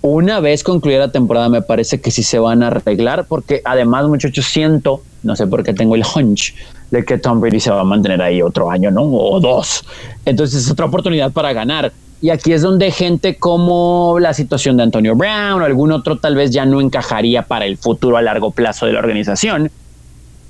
Una 0.00 0.40
vez 0.40 0.62
concluida 0.62 1.00
la 1.00 1.12
temporada, 1.12 1.48
me 1.48 1.62
parece 1.62 2.00
que 2.00 2.10
sí 2.10 2.22
se 2.22 2.38
van 2.38 2.62
a 2.62 2.68
arreglar, 2.68 3.26
porque 3.28 3.60
además, 3.64 4.06
muchachos, 4.06 4.46
siento, 4.46 5.02
no 5.22 5.36
sé 5.36 5.46
por 5.46 5.64
qué 5.64 5.74
tengo 5.74 5.96
el 5.96 6.02
hunch 6.02 6.54
de 6.90 7.04
que 7.04 7.18
Tom 7.18 7.40
Brady 7.40 7.60
se 7.60 7.70
va 7.70 7.80
a 7.80 7.84
mantener 7.84 8.22
ahí 8.22 8.40
otro 8.40 8.70
año, 8.70 8.90
¿no? 8.90 9.02
O 9.02 9.40
dos. 9.40 9.84
Entonces 10.24 10.64
es 10.64 10.70
otra 10.70 10.86
oportunidad 10.86 11.32
para 11.32 11.52
ganar. 11.52 11.92
Y 12.22 12.30
aquí 12.30 12.52
es 12.52 12.62
donde 12.62 12.90
gente 12.90 13.36
como 13.36 14.18
la 14.18 14.32
situación 14.32 14.76
de 14.76 14.84
Antonio 14.84 15.14
Brown 15.14 15.60
o 15.60 15.64
algún 15.64 15.92
otro 15.92 16.18
tal 16.18 16.34
vez 16.34 16.50
ya 16.50 16.64
no 16.64 16.80
encajaría 16.80 17.42
para 17.42 17.66
el 17.66 17.76
futuro 17.76 18.16
a 18.16 18.22
largo 18.22 18.50
plazo 18.50 18.86
de 18.86 18.92
la 18.92 19.00
organización 19.00 19.70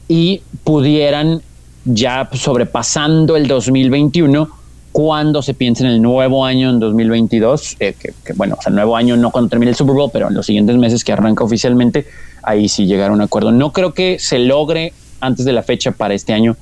y 0.08 0.42
pudieran 0.62 1.42
ya 1.84 2.28
sobrepasando 2.32 3.36
el 3.36 3.48
2021 3.48 4.48
cuando 4.92 5.42
se 5.42 5.52
piense 5.52 5.84
en 5.84 5.90
el 5.90 6.00
nuevo 6.00 6.44
año 6.44 6.70
en 6.70 6.80
2022, 6.80 7.76
eh, 7.80 7.94
que, 8.00 8.32
bueno, 8.32 8.56
o 8.58 8.62
sea, 8.62 8.70
el 8.70 8.76
nuevo 8.76 8.96
año 8.96 9.14
no 9.16 9.30
cuando 9.30 9.50
termine 9.50 9.70
el 9.70 9.76
Super 9.76 9.94
Bowl, 9.94 10.10
pero 10.10 10.28
en 10.28 10.34
los 10.34 10.46
siguientes 10.46 10.74
meses 10.78 11.04
que 11.04 11.12
arranca 11.12 11.44
oficialmente, 11.44 12.06
ahí 12.42 12.66
sí 12.66 12.86
llegar 12.86 13.10
a 13.10 13.12
un 13.12 13.20
acuerdo. 13.20 13.52
No 13.52 13.72
creo 13.72 13.92
que 13.92 14.18
se 14.18 14.38
logre 14.38 14.94
antes 15.20 15.44
de 15.44 15.52
la 15.52 15.62
fecha 15.62 15.90
para 15.90 16.14
este 16.14 16.32
año, 16.32 16.56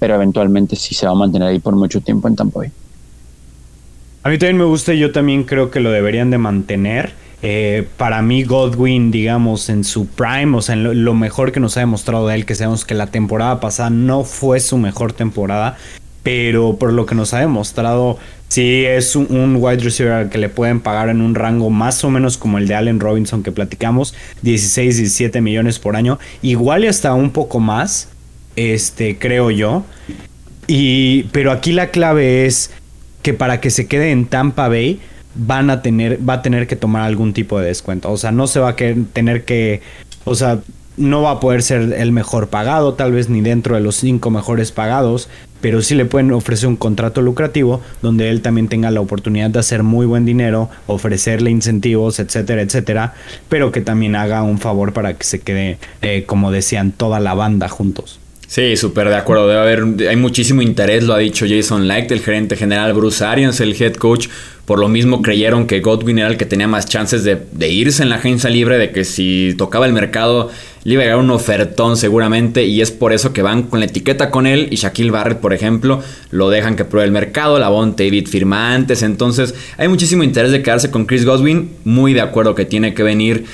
pero 0.00 0.16
eventualmente 0.16 0.74
sí 0.74 0.94
se 0.96 1.06
va 1.06 1.12
a 1.12 1.14
mantener 1.14 1.48
ahí 1.48 1.60
por 1.60 1.76
mucho 1.76 2.00
tiempo 2.00 2.26
en 2.26 2.34
Tampa 2.34 2.58
Bay. 2.60 2.72
A 4.22 4.30
mí 4.30 4.38
también 4.38 4.58
me 4.58 4.64
gusta 4.64 4.94
y 4.94 4.98
yo 4.98 5.12
también 5.12 5.44
creo 5.44 5.70
que 5.70 5.80
lo 5.80 5.90
deberían 5.90 6.30
de 6.30 6.38
mantener. 6.38 7.12
Eh, 7.40 7.86
para 7.96 8.20
mí 8.20 8.42
Godwin, 8.42 9.12
digamos, 9.12 9.68
en 9.68 9.84
su 9.84 10.08
prime, 10.08 10.56
o 10.56 10.60
sea, 10.60 10.74
en 10.74 11.04
lo, 11.04 11.14
mejor 11.14 11.52
que 11.52 11.60
nos 11.60 11.76
ha 11.76 11.80
demostrado 11.80 12.26
de 12.26 12.34
él, 12.34 12.44
que 12.44 12.56
sabemos 12.56 12.84
que 12.84 12.94
la 12.94 13.06
temporada 13.06 13.60
pasada 13.60 13.90
no 13.90 14.24
fue 14.24 14.58
su 14.58 14.76
mejor 14.76 15.12
temporada, 15.12 15.76
pero 16.24 16.76
por 16.78 16.92
lo 16.92 17.06
que 17.06 17.14
nos 17.14 17.32
ha 17.34 17.38
demostrado, 17.38 18.18
sí 18.48 18.84
es 18.84 19.14
un, 19.14 19.56
wide 19.60 19.84
receiver 19.84 20.28
que 20.28 20.38
le 20.38 20.48
pueden 20.48 20.80
pagar 20.80 21.10
en 21.10 21.20
un 21.20 21.36
rango 21.36 21.70
más 21.70 22.02
o 22.02 22.10
menos 22.10 22.36
como 22.36 22.58
el 22.58 22.66
de 22.66 22.74
Allen 22.74 22.98
Robinson 22.98 23.44
que 23.44 23.52
platicamos, 23.52 24.14
16, 24.42 24.96
17 24.96 25.40
millones 25.40 25.78
por 25.78 25.94
año, 25.94 26.18
igual 26.42 26.84
y 26.84 26.88
hasta 26.88 27.14
un 27.14 27.30
poco 27.30 27.60
más, 27.60 28.08
este, 28.56 29.16
creo 29.16 29.52
yo. 29.52 29.84
Y, 30.66 31.22
pero 31.32 31.52
aquí 31.52 31.72
la 31.72 31.90
clave 31.90 32.46
es 32.46 32.72
que 33.28 33.34
para 33.34 33.60
que 33.60 33.68
se 33.68 33.86
quede 33.86 34.10
en 34.10 34.24
Tampa 34.24 34.68
Bay, 34.68 35.00
van 35.34 35.68
a 35.68 35.82
tener, 35.82 36.18
va 36.26 36.32
a 36.32 36.42
tener 36.42 36.66
que 36.66 36.76
tomar 36.76 37.02
algún 37.02 37.34
tipo 37.34 37.60
de 37.60 37.66
descuento. 37.66 38.10
O 38.10 38.16
sea, 38.16 38.32
no 38.32 38.46
se 38.46 38.58
va 38.58 38.70
a 38.70 38.74
tener 38.74 39.44
que, 39.44 39.82
o 40.24 40.34
sea, 40.34 40.60
no 40.96 41.20
va 41.20 41.32
a 41.32 41.40
poder 41.40 41.62
ser 41.62 41.92
el 41.92 42.10
mejor 42.10 42.48
pagado, 42.48 42.94
tal 42.94 43.12
vez 43.12 43.28
ni 43.28 43.42
dentro 43.42 43.74
de 43.74 43.82
los 43.82 43.96
cinco 43.96 44.30
mejores 44.30 44.72
pagados, 44.72 45.28
pero 45.60 45.82
sí 45.82 45.94
le 45.94 46.06
pueden 46.06 46.32
ofrecer 46.32 46.70
un 46.70 46.76
contrato 46.76 47.20
lucrativo 47.20 47.82
donde 48.00 48.30
él 48.30 48.40
también 48.40 48.68
tenga 48.68 48.90
la 48.90 49.02
oportunidad 49.02 49.50
de 49.50 49.58
hacer 49.58 49.82
muy 49.82 50.06
buen 50.06 50.24
dinero, 50.24 50.70
ofrecerle 50.86 51.50
incentivos, 51.50 52.20
etcétera, 52.20 52.62
etcétera, 52.62 53.12
pero 53.50 53.72
que 53.72 53.82
también 53.82 54.16
haga 54.16 54.42
un 54.42 54.56
favor 54.56 54.94
para 54.94 55.12
que 55.12 55.24
se 55.24 55.40
quede, 55.40 55.76
eh, 56.00 56.24
como 56.26 56.50
decían, 56.50 56.92
toda 56.92 57.20
la 57.20 57.34
banda 57.34 57.68
juntos. 57.68 58.20
Sí, 58.48 58.78
súper 58.78 59.10
de 59.10 59.16
acuerdo. 59.16 59.46
Debe 59.46 59.60
haber, 59.60 60.08
hay 60.08 60.16
muchísimo 60.16 60.62
interés, 60.62 61.04
lo 61.04 61.12
ha 61.12 61.18
dicho 61.18 61.44
Jason 61.46 61.86
Light, 61.86 62.10
el 62.10 62.20
gerente 62.20 62.56
general, 62.56 62.94
Bruce 62.94 63.22
Arians, 63.22 63.60
el 63.60 63.80
head 63.80 63.96
coach. 63.96 64.28
Por 64.64 64.78
lo 64.78 64.88
mismo 64.88 65.20
creyeron 65.20 65.66
que 65.66 65.80
Godwin 65.80 66.18
era 66.18 66.28
el 66.28 66.38
que 66.38 66.46
tenía 66.46 66.66
más 66.66 66.86
chances 66.86 67.24
de, 67.24 67.38
de 67.52 67.68
irse 67.68 68.02
en 68.02 68.08
la 68.08 68.16
agencia 68.16 68.48
libre, 68.48 68.78
de 68.78 68.90
que 68.90 69.04
si 69.04 69.54
tocaba 69.58 69.84
el 69.84 69.92
mercado 69.92 70.50
le 70.84 70.94
iba 70.94 71.02
a 71.02 71.04
llegar 71.04 71.18
un 71.18 71.30
ofertón 71.30 71.98
seguramente. 71.98 72.64
Y 72.64 72.80
es 72.80 72.90
por 72.90 73.12
eso 73.12 73.34
que 73.34 73.42
van 73.42 73.64
con 73.64 73.80
la 73.80 73.86
etiqueta 73.86 74.30
con 74.30 74.46
él. 74.46 74.68
Y 74.70 74.76
Shaquille 74.76 75.10
Barrett, 75.10 75.40
por 75.40 75.52
ejemplo, 75.52 76.02
lo 76.30 76.48
dejan 76.48 76.74
que 76.74 76.86
pruebe 76.86 77.04
el 77.04 77.12
mercado. 77.12 77.58
La 77.58 77.68
Bon 77.68 77.94
David 77.96 78.28
firma 78.28 78.72
antes. 78.72 79.02
Entonces 79.02 79.54
hay 79.76 79.88
muchísimo 79.88 80.22
interés 80.22 80.52
de 80.52 80.62
quedarse 80.62 80.90
con 80.90 81.04
Chris 81.04 81.26
Godwin. 81.26 81.70
Muy 81.84 82.14
de 82.14 82.22
acuerdo 82.22 82.54
que 82.54 82.64
tiene 82.64 82.94
que 82.94 83.02
venir 83.02 83.44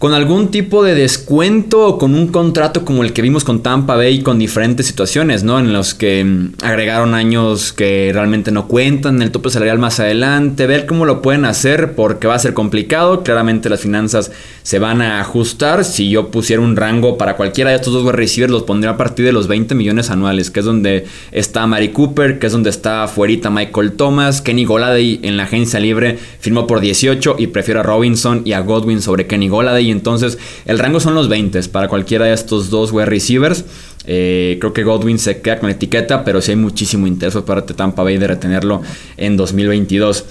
con 0.00 0.14
algún 0.14 0.50
tipo 0.50 0.82
de 0.82 0.94
descuento 0.94 1.86
o 1.86 1.98
con 1.98 2.14
un 2.14 2.28
contrato 2.28 2.86
como 2.86 3.04
el 3.04 3.12
que 3.12 3.20
vimos 3.20 3.44
con 3.44 3.62
Tampa 3.62 3.96
Bay 3.96 4.22
con 4.22 4.38
diferentes 4.38 4.86
situaciones, 4.86 5.44
¿no? 5.44 5.58
En 5.58 5.74
los 5.74 5.92
que 5.92 6.24
mm, 6.24 6.52
agregaron 6.62 7.12
años 7.12 7.74
que 7.74 8.10
realmente 8.10 8.50
no 8.50 8.66
cuentan, 8.66 9.20
el 9.20 9.30
tope 9.30 9.50
salarial 9.50 9.78
más 9.78 10.00
adelante, 10.00 10.66
ver 10.66 10.86
cómo 10.86 11.04
lo 11.04 11.20
pueden 11.20 11.44
hacer 11.44 11.94
porque 11.96 12.26
va 12.26 12.34
a 12.34 12.38
ser 12.38 12.54
complicado, 12.54 13.22
claramente 13.22 13.68
las 13.68 13.82
finanzas 13.82 14.32
se 14.62 14.78
van 14.78 15.02
a 15.02 15.20
ajustar, 15.20 15.84
si 15.84 16.08
yo 16.08 16.30
pusiera 16.30 16.62
un 16.62 16.76
rango 16.76 17.18
para 17.18 17.36
cualquiera 17.36 17.68
de 17.68 17.76
estos 17.76 17.92
dos 17.92 18.10
receivers 18.14 18.50
los 18.50 18.62
pondría 18.62 18.92
a 18.92 18.96
partir 18.96 19.26
de 19.26 19.32
los 19.32 19.48
20 19.48 19.74
millones 19.74 20.08
anuales, 20.08 20.50
que 20.50 20.60
es 20.60 20.66
donde 20.66 21.04
está 21.30 21.66
Mari 21.66 21.90
Cooper, 21.90 22.38
que 22.38 22.46
es 22.46 22.52
donde 22.54 22.70
está 22.70 23.06
fuerita 23.06 23.50
Michael 23.50 23.92
Thomas, 23.92 24.40
Kenny 24.40 24.64
Goladay 24.64 25.20
en 25.24 25.36
la 25.36 25.42
agencia 25.42 25.78
libre 25.78 26.18
firmó 26.38 26.66
por 26.66 26.80
18 26.80 27.36
y 27.38 27.48
prefiero 27.48 27.80
a 27.80 27.82
Robinson 27.82 28.40
y 28.46 28.54
a 28.54 28.60
Godwin 28.60 29.02
sobre 29.02 29.26
Kenny 29.26 29.48
Goladay 29.48 29.89
entonces 29.90 30.38
el 30.66 30.78
rango 30.78 31.00
son 31.00 31.14
los 31.14 31.28
20 31.28 31.60
para 31.64 31.88
cualquiera 31.88 32.26
de 32.26 32.32
estos 32.32 32.70
dos 32.70 32.92
wide 32.92 33.06
receivers. 33.06 33.64
Eh, 34.06 34.56
creo 34.60 34.72
que 34.72 34.82
Godwin 34.82 35.18
se 35.18 35.40
queda 35.40 35.58
con 35.58 35.68
la 35.68 35.74
etiqueta, 35.74 36.24
pero 36.24 36.40
sí 36.40 36.52
hay 36.52 36.56
muchísimo 36.56 37.06
interés 37.06 37.34
por 37.34 37.44
parte 37.44 37.74
Tampa 37.74 38.02
Bay 38.02 38.18
de 38.18 38.26
retenerlo 38.26 38.82
en 39.16 39.36
2022. 39.36 40.24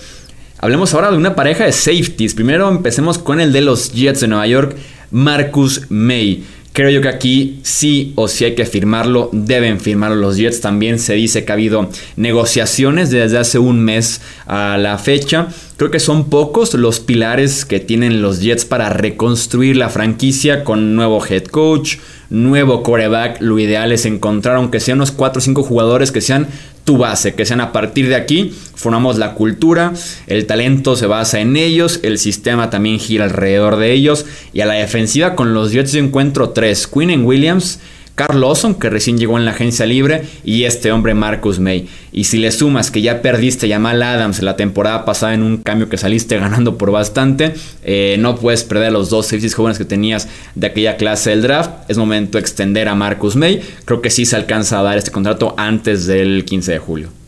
Hablemos 0.58 0.94
ahora 0.94 1.12
de 1.12 1.18
una 1.18 1.36
pareja 1.36 1.66
de 1.66 1.72
safeties. 1.72 2.34
Primero 2.34 2.70
empecemos 2.70 3.18
con 3.18 3.40
el 3.40 3.54
de 3.54 3.62
los 3.62 3.94
Jets 3.94 4.22
de 4.22 4.28
Nueva 4.28 4.48
York, 4.48 4.76
Marcus 5.12 5.84
May. 5.90 6.44
Creo 6.74 6.90
yo 6.90 7.02
que 7.02 7.08
aquí 7.08 7.60
sí 7.64 8.14
o 8.16 8.28
sí 8.28 8.46
hay 8.46 8.56
que 8.56 8.66
firmarlo, 8.66 9.30
deben 9.32 9.80
firmarlo 9.80 10.18
los 10.18 10.38
Jets. 10.38 10.62
También 10.62 11.00
se 11.00 11.14
dice 11.14 11.46
que 11.46 11.52
ha 11.52 11.56
habido 11.56 11.90
negociaciones 12.18 13.10
desde 13.10 13.38
hace 13.38 13.58
un 13.58 13.80
mes 13.80 14.22
a 14.46 14.78
la 14.78 14.98
fecha. 14.98 15.48
Creo 15.80 15.92
que 15.92 16.02
son 16.02 16.26
pocos 16.30 16.74
los 16.74 17.00
pilares 17.00 17.64
que 17.64 17.80
tienen 17.80 18.22
los 18.22 18.42
Jets 18.42 18.66
para 18.66 18.90
reconstruir 18.90 19.78
la 19.78 19.88
franquicia 19.88 20.66
con 20.66 20.94
nuevo 20.94 21.26
head 21.26 21.46
coach, 21.46 22.00
nuevo 22.30 22.84
coreback. 22.84 23.40
Lo 23.40 23.58
ideal 23.60 23.94
es 23.94 24.06
encontrar, 24.06 24.58
aunque 24.58 24.82
sean 24.82 24.98
unos 24.98 25.14
4 25.14 25.40
o 25.40 25.42
5 25.42 25.64
jugadores 25.64 26.12
que 26.12 26.20
sean 26.20 26.50
tu 26.84 26.98
base, 26.98 27.34
que 27.34 27.46
sean 27.46 27.62
a 27.62 27.72
partir 27.72 28.10
de 28.10 28.16
aquí, 28.16 28.54
formamos 28.76 29.18
la 29.18 29.36
cultura, 29.36 29.94
el 30.28 30.46
talento 30.48 30.98
se 30.98 31.06
basa 31.06 31.40
en 31.40 31.56
ellos, 31.56 32.02
el 32.04 32.20
sistema 32.20 32.70
también 32.70 33.00
gira 33.00 33.24
alrededor 33.24 33.78
de 33.78 33.94
ellos. 33.94 34.26
Y 34.52 34.60
a 34.60 34.66
la 34.66 34.74
defensiva 34.74 35.34
con 35.34 35.54
los 35.54 35.72
Jets 35.72 35.94
yo 35.94 36.02
encuentro 36.02 36.50
tres: 36.50 36.88
Quinn 36.88 37.24
Williams. 37.24 37.80
Carl 38.20 38.42
Lawson, 38.42 38.76
que 38.76 38.90
recién 38.90 39.18
llegó 39.18 39.38
en 39.38 39.46
la 39.46 39.52
agencia 39.52 39.86
libre, 39.86 40.24
y 40.44 40.66
este 40.66 40.92
hombre 40.92 41.14
Marcus 41.14 41.58
May. 41.58 41.88
Y 42.12 42.26
si 42.26 42.38
le 42.38 42.52
sumas 42.52 42.92
que 42.92 43.02
ya 43.02 43.22
perdiste 43.22 43.66
a 43.68 43.78
Jamal 43.78 44.04
Adams 44.04 44.42
la 44.42 44.58
temporada 44.58 45.06
pasada 45.06 45.34
en 45.34 45.42
un 45.42 45.60
cambio 45.60 45.88
que 45.88 45.98
saliste 45.98 46.38
ganando 46.38 46.78
por 46.78 46.92
bastante, 46.92 47.54
eh, 47.82 48.18
no 48.20 48.36
puedes 48.36 48.66
perder 48.66 48.88
a 48.88 48.92
los 48.92 49.10
dos 49.10 49.28
safeties 49.28 49.56
jóvenes 49.56 49.78
que 49.78 49.86
tenías 49.86 50.28
de 50.54 50.68
aquella 50.68 50.98
clase 50.98 51.30
del 51.30 51.44
draft. 51.44 51.72
Es 51.88 51.98
momento 51.98 52.38
de 52.38 52.42
extender 52.42 52.90
a 52.90 52.96
Marcus 52.96 53.38
May. 53.38 53.62
Creo 53.86 54.02
que 54.02 54.10
sí 54.10 54.26
se 54.26 54.36
alcanza 54.36 54.82
a 54.82 54.84
dar 54.84 54.98
este 54.98 55.12
contrato 55.12 55.54
antes 55.56 56.06
del 56.06 56.44
15 56.44 56.74
de 56.74 56.80
julio. 56.80 57.19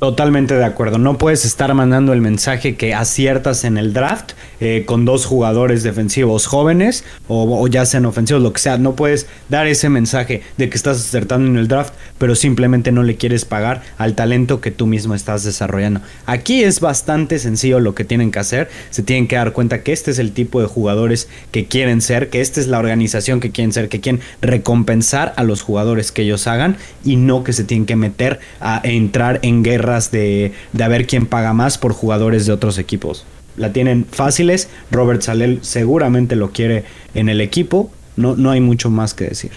Totalmente 0.00 0.54
de 0.54 0.64
acuerdo. 0.64 0.96
No 0.96 1.18
puedes 1.18 1.44
estar 1.44 1.74
mandando 1.74 2.14
el 2.14 2.22
mensaje 2.22 2.74
que 2.74 2.94
aciertas 2.94 3.64
en 3.64 3.76
el 3.76 3.92
draft 3.92 4.32
eh, 4.58 4.84
con 4.86 5.04
dos 5.04 5.26
jugadores 5.26 5.82
defensivos 5.82 6.46
jóvenes 6.46 7.04
o, 7.28 7.68
ya 7.68 7.84
sean 7.84 8.06
ofensivos, 8.06 8.42
lo 8.42 8.54
que 8.54 8.60
sea. 8.60 8.78
No 8.78 8.96
puedes 8.96 9.26
dar 9.50 9.66
ese 9.66 9.90
mensaje 9.90 10.40
de 10.56 10.70
que 10.70 10.76
estás 10.78 10.96
acertando 10.96 11.50
en 11.50 11.58
el 11.58 11.68
draft, 11.68 11.92
pero 12.16 12.34
simplemente 12.34 12.92
no 12.92 13.02
le 13.02 13.16
quieres 13.16 13.44
pagar 13.44 13.82
al 13.98 14.14
talento 14.14 14.62
que 14.62 14.70
tú 14.70 14.86
mismo 14.86 15.14
estás 15.14 15.44
desarrollando. 15.44 16.00
Aquí 16.24 16.64
es 16.64 16.80
bastante 16.80 17.38
sencillo 17.38 17.78
lo 17.78 17.94
que 17.94 18.04
tienen 18.04 18.30
que 18.30 18.38
hacer. 18.38 18.70
Se 18.88 19.02
tienen 19.02 19.28
que 19.28 19.36
dar 19.36 19.52
cuenta 19.52 19.82
que 19.82 19.92
este 19.92 20.12
es 20.12 20.18
el 20.18 20.32
tipo 20.32 20.62
de 20.62 20.66
jugadores 20.66 21.28
que 21.50 21.66
quieren 21.66 22.00
ser, 22.00 22.30
que 22.30 22.40
esta 22.40 22.58
es 22.58 22.68
la 22.68 22.78
organización 22.78 23.38
que 23.38 23.50
quieren 23.50 23.74
ser, 23.74 23.90
que 23.90 24.00
quieren 24.00 24.22
recompensar 24.40 25.34
a 25.36 25.44
los 25.44 25.60
jugadores 25.60 26.10
que 26.10 26.22
ellos 26.22 26.46
hagan 26.46 26.78
y 27.04 27.16
no 27.16 27.44
que 27.44 27.52
se 27.52 27.64
tienen 27.64 27.84
que 27.84 27.96
meter 27.96 28.40
a 28.60 28.80
entrar 28.82 29.40
en 29.42 29.62
guerra 29.62 29.89
de, 29.90 30.52
de 30.72 30.84
a 30.84 30.88
ver 30.88 31.06
quién 31.06 31.26
paga 31.26 31.52
más 31.52 31.78
por 31.78 31.92
jugadores 31.92 32.46
de 32.46 32.52
otros 32.52 32.78
equipos. 32.78 33.24
La 33.56 33.72
tienen 33.72 34.06
fáciles, 34.10 34.68
Robert 34.90 35.22
Salel 35.22 35.58
seguramente 35.62 36.36
lo 36.36 36.50
quiere 36.50 36.84
en 37.14 37.28
el 37.28 37.40
equipo, 37.40 37.90
no, 38.16 38.36
no 38.36 38.50
hay 38.50 38.60
mucho 38.60 38.90
más 38.90 39.14
que 39.14 39.24
decir. 39.24 39.52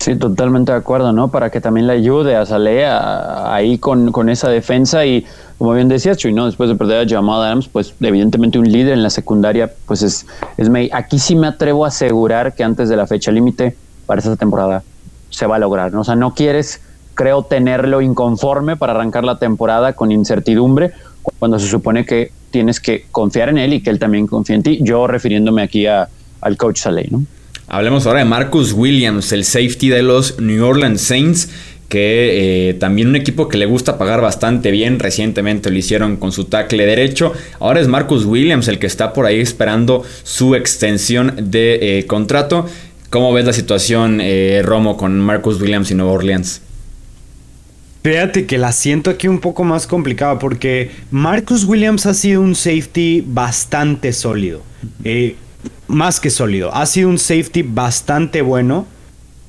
Sí, 0.00 0.16
totalmente 0.16 0.72
de 0.72 0.78
acuerdo, 0.78 1.12
¿no? 1.12 1.30
Para 1.30 1.50
que 1.50 1.60
también 1.60 1.86
le 1.86 1.92
ayude 1.92 2.34
a 2.34 2.46
Saleh 2.46 2.86
ahí 2.86 3.76
con, 3.76 4.12
con, 4.12 4.30
esa 4.30 4.48
defensa 4.48 5.04
y, 5.04 5.26
como 5.58 5.74
bien 5.74 5.88
decías, 5.88 6.16
Chuy, 6.16 6.32
¿no? 6.32 6.46
Después 6.46 6.70
de 6.70 6.76
perder 6.76 7.06
a 7.06 7.08
Jamal 7.08 7.42
Adams, 7.42 7.68
pues 7.68 7.94
evidentemente 8.00 8.58
un 8.58 8.70
líder 8.70 8.94
en 8.94 9.02
la 9.02 9.10
secundaria, 9.10 9.70
pues 9.84 10.02
es, 10.02 10.26
es 10.56 10.70
May. 10.70 10.88
Aquí 10.94 11.18
sí 11.18 11.36
me 11.36 11.48
atrevo 11.48 11.84
a 11.84 11.88
asegurar 11.88 12.54
que 12.54 12.64
antes 12.64 12.88
de 12.88 12.96
la 12.96 13.06
fecha 13.06 13.30
límite 13.30 13.76
para 14.06 14.20
esta 14.20 14.36
temporada 14.36 14.82
se 15.28 15.46
va 15.46 15.56
a 15.56 15.58
lograr, 15.58 15.92
¿no? 15.92 16.00
O 16.00 16.04
sea, 16.04 16.16
no 16.16 16.34
quieres 16.34 16.80
creo 17.20 17.42
tenerlo 17.42 18.00
inconforme 18.00 18.78
para 18.78 18.94
arrancar 18.94 19.24
la 19.24 19.38
temporada 19.38 19.92
con 19.92 20.10
incertidumbre, 20.10 20.92
cuando 21.38 21.58
se 21.58 21.68
supone 21.68 22.06
que 22.06 22.30
tienes 22.50 22.80
que 22.80 23.04
confiar 23.12 23.50
en 23.50 23.58
él 23.58 23.74
y 23.74 23.82
que 23.82 23.90
él 23.90 23.98
también 23.98 24.26
confía 24.26 24.56
en 24.56 24.62
ti. 24.62 24.78
Yo 24.80 25.06
refiriéndome 25.06 25.60
aquí 25.60 25.84
a, 25.84 26.08
al 26.40 26.56
coach 26.56 26.78
Saleh, 26.78 27.08
¿no? 27.10 27.22
Hablemos 27.68 28.06
ahora 28.06 28.20
de 28.20 28.24
Marcus 28.24 28.72
Williams, 28.72 29.32
el 29.32 29.44
safety 29.44 29.90
de 29.90 30.02
los 30.02 30.40
New 30.40 30.64
Orleans 30.64 31.02
Saints, 31.02 31.50
que 31.90 32.70
eh, 32.70 32.74
también 32.74 33.08
un 33.08 33.16
equipo 33.16 33.48
que 33.48 33.58
le 33.58 33.66
gusta 33.66 33.98
pagar 33.98 34.22
bastante 34.22 34.70
bien. 34.70 34.98
Recientemente 34.98 35.70
lo 35.70 35.76
hicieron 35.76 36.16
con 36.16 36.32
su 36.32 36.44
tackle 36.44 36.86
derecho. 36.86 37.34
Ahora 37.58 37.80
es 37.80 37.88
Marcus 37.88 38.24
Williams 38.24 38.66
el 38.68 38.78
que 38.78 38.86
está 38.86 39.12
por 39.12 39.26
ahí 39.26 39.40
esperando 39.40 40.04
su 40.22 40.54
extensión 40.54 41.34
de 41.50 41.98
eh, 41.98 42.06
contrato. 42.06 42.64
¿Cómo 43.10 43.30
ves 43.34 43.44
la 43.44 43.52
situación, 43.52 44.20
eh, 44.22 44.62
Romo, 44.64 44.96
con 44.96 45.20
Marcus 45.20 45.60
Williams 45.60 45.90
y 45.90 45.94
Nueva 45.94 46.12
Orleans? 46.12 46.62
Fíjate 48.02 48.46
que 48.46 48.56
la 48.56 48.72
siento 48.72 49.10
aquí 49.10 49.28
un 49.28 49.40
poco 49.40 49.62
más 49.62 49.86
complicada 49.86 50.38
porque 50.38 50.90
Marcus 51.10 51.64
Williams 51.64 52.06
ha 52.06 52.14
sido 52.14 52.40
un 52.40 52.54
safety 52.54 53.22
bastante 53.26 54.12
sólido. 54.12 54.62
Eh, 55.04 55.36
más 55.86 56.20
que 56.20 56.30
sólido. 56.30 56.74
Ha 56.74 56.86
sido 56.86 57.08
un 57.08 57.18
safety 57.18 57.62
bastante 57.62 58.40
bueno. 58.40 58.86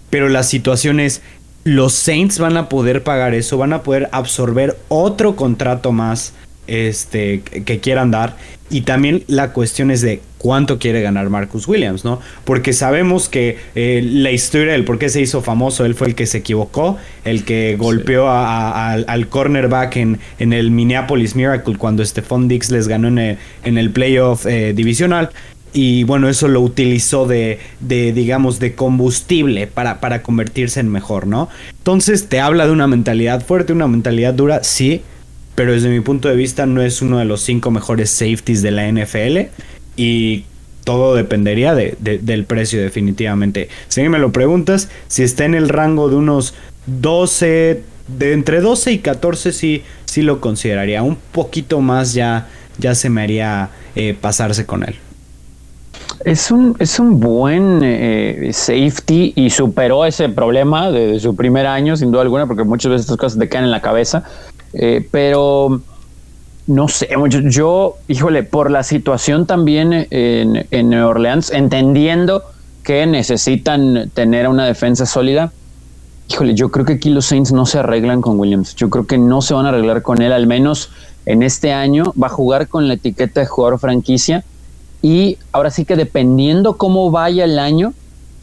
Pero 0.10 0.28
la 0.28 0.44
situación 0.44 1.00
es, 1.00 1.22
los 1.64 1.94
Saints 1.94 2.38
van 2.38 2.58
a 2.58 2.68
poder 2.68 3.04
pagar 3.04 3.34
eso, 3.34 3.58
van 3.58 3.72
a 3.72 3.82
poder 3.82 4.10
absorber 4.12 4.78
otro 4.90 5.38
contrato 5.38 5.94
más 5.94 6.34
este, 6.72 7.42
que 7.42 7.80
quieran 7.80 8.12
dar. 8.12 8.38
Y 8.70 8.82
también 8.82 9.24
la 9.28 9.52
cuestión 9.52 9.92
es 9.92 10.00
de 10.00 10.22
cuánto 10.38 10.80
quiere 10.80 11.02
ganar 11.02 11.30
Marcus 11.30 11.68
Williams, 11.68 12.06
¿no? 12.06 12.22
Porque 12.46 12.72
sabemos 12.72 13.28
que 13.28 13.58
eh, 13.76 14.02
la 14.02 14.32
historia 14.32 14.72
del 14.72 14.86
por 14.86 14.98
qué 14.98 15.10
se 15.10 15.20
hizo 15.20 15.42
famoso, 15.42 15.84
él 15.84 15.94
fue 15.94 16.08
el 16.08 16.16
que 16.16 16.26
se 16.26 16.38
equivocó, 16.38 16.98
el 17.26 17.44
que 17.44 17.76
golpeó 17.78 18.30
al 18.30 19.28
cornerback 19.28 19.98
en, 19.98 20.20
en, 20.40 20.54
el 20.54 20.72
Minneapolis 20.72 21.36
Miracle 21.36 21.78
cuando 21.78 22.06
Stephon 22.06 22.48
Dix 22.48 22.72
les 22.72 22.88
ganó 22.88 23.10
en 23.10 23.78
el, 23.78 23.92
playoff 23.92 24.46
eh, 24.46 24.72
divisional. 24.74 25.32
Y 25.74 26.06
bueno, 26.06 26.30
eso 26.30 26.48
lo 26.48 26.62
utilizó 26.62 27.26
de, 27.28 27.60
de 27.82 28.14
digamos, 28.14 28.60
de 28.60 28.74
combustible 28.76 29.68
para, 29.68 30.00
para 30.00 30.22
convertirse 30.22 30.80
en 30.80 30.90
mejor, 30.90 31.28
¿no? 31.28 31.50
Entonces 31.78 32.28
te 32.28 32.40
habla 32.40 32.66
de 32.66 32.72
una 32.72 32.88
mentalidad 32.88 33.44
fuerte, 33.46 33.74
una 33.74 33.88
mentalidad 33.88 34.34
dura, 34.34 34.64
sí, 34.64 35.02
pero 35.56 35.74
desde 35.74 35.90
mi 35.90 36.00
punto 36.00 36.30
de 36.30 36.36
vista 36.36 36.66
no 36.66 36.82
es 36.82 37.02
uno 37.02 37.20
de 37.20 37.26
los 37.26 37.42
cinco 37.42 37.72
mejores 37.72 38.10
safeties 38.10 38.62
de 38.62 38.72
la 38.72 38.92
NFL 38.92 39.50
y 39.96 40.46
todo 40.84 41.16
dependería 41.16 41.76
de, 41.76 41.96
del 42.00 42.46
precio 42.46 42.82
definitivamente. 42.82 43.70
Si 43.88 44.02
me 44.10 44.20
lo 44.20 44.32
preguntas, 44.32 44.90
si 45.08 45.24
está 45.24 45.46
en 45.46 45.56
el 45.56 45.70
rango 45.70 46.10
de 46.10 46.16
unos 46.16 46.54
12, 46.88 47.84
de 48.08 48.34
entre 48.34 48.62
12 48.62 48.92
y 48.94 49.00
14 49.00 49.52
sí, 49.54 49.84
sí 50.06 50.22
lo 50.22 50.42
consideraría. 50.42 51.04
Un 51.04 51.18
poquito 51.32 51.82
más 51.82 52.14
ya, 52.14 52.48
ya 52.78 52.96
se 52.96 53.10
me 53.10 53.22
haría 53.22 53.70
eh, 53.96 54.16
pasarse 54.20 54.66
con 54.66 54.84
él. 54.84 54.96
Es 56.26 56.52
un, 56.52 56.76
es 56.78 57.00
un 57.00 57.20
buen 57.20 57.80
eh, 57.84 58.52
safety 58.54 59.34
y 59.36 59.50
superó 59.50 60.06
ese 60.06 60.30
problema 60.30 60.92
de, 60.92 61.20
su 61.20 61.36
primer 61.36 61.66
año, 61.66 61.96
sin 61.96 62.12
duda 62.12 62.22
alguna, 62.22 62.46
porque 62.46 62.64
muchas 62.64 62.92
veces 62.92 63.06
estas 63.06 63.18
cosas 63.18 63.40
te 63.40 63.50
caen 63.50 63.66
en 63.66 63.72
la 63.72 63.82
cabeza. 63.82 64.24
Eh, 64.74 65.08
pero 65.12 65.82
no 66.68 66.88
sé, 66.88 67.10
yo, 67.30 67.40
yo, 67.42 67.98
híjole, 68.08 68.44
por 68.44 68.72
la 68.72 68.84
situación 68.84 69.46
también 69.46 70.08
en, 70.10 70.66
en 70.72 70.94
Orleans, 70.94 71.52
entendiendo 71.52 72.44
que 72.84 73.06
necesitan 73.06 74.10
tener 74.14 74.48
una 74.48 74.66
defensa 74.66 75.06
sólida, 75.06 75.52
híjole, 76.32 76.56
yo 76.56 76.72
creo 76.72 76.86
que 76.86 76.94
aquí 76.94 77.10
los 77.10 77.26
Saints 77.26 77.52
no 77.52 77.66
se 77.66 77.80
arreglan 77.80 78.22
con 78.22 78.40
Williams. 78.40 78.76
Yo 78.76 78.90
creo 78.90 79.06
que 79.06 79.18
no 79.18 79.42
se 79.42 79.54
van 79.54 79.66
a 79.66 79.70
arreglar 79.70 80.02
con 80.02 80.22
él, 80.22 80.32
al 80.32 80.48
menos 80.48 80.90
en 81.26 81.44
este 81.44 81.74
año. 81.74 82.14
Va 82.22 82.28
a 82.28 82.30
jugar 82.30 82.68
con 82.68 82.88
la 82.88 82.94
etiqueta 82.94 83.42
de 83.42 83.46
jugador 83.48 83.80
franquicia. 83.80 84.44
Y 85.02 85.38
ahora 85.52 85.72
sí 85.72 85.84
que 85.84 85.96
dependiendo 85.96 86.78
cómo 86.78 87.12
vaya 87.12 87.44
el 87.44 87.60
año, 87.60 87.94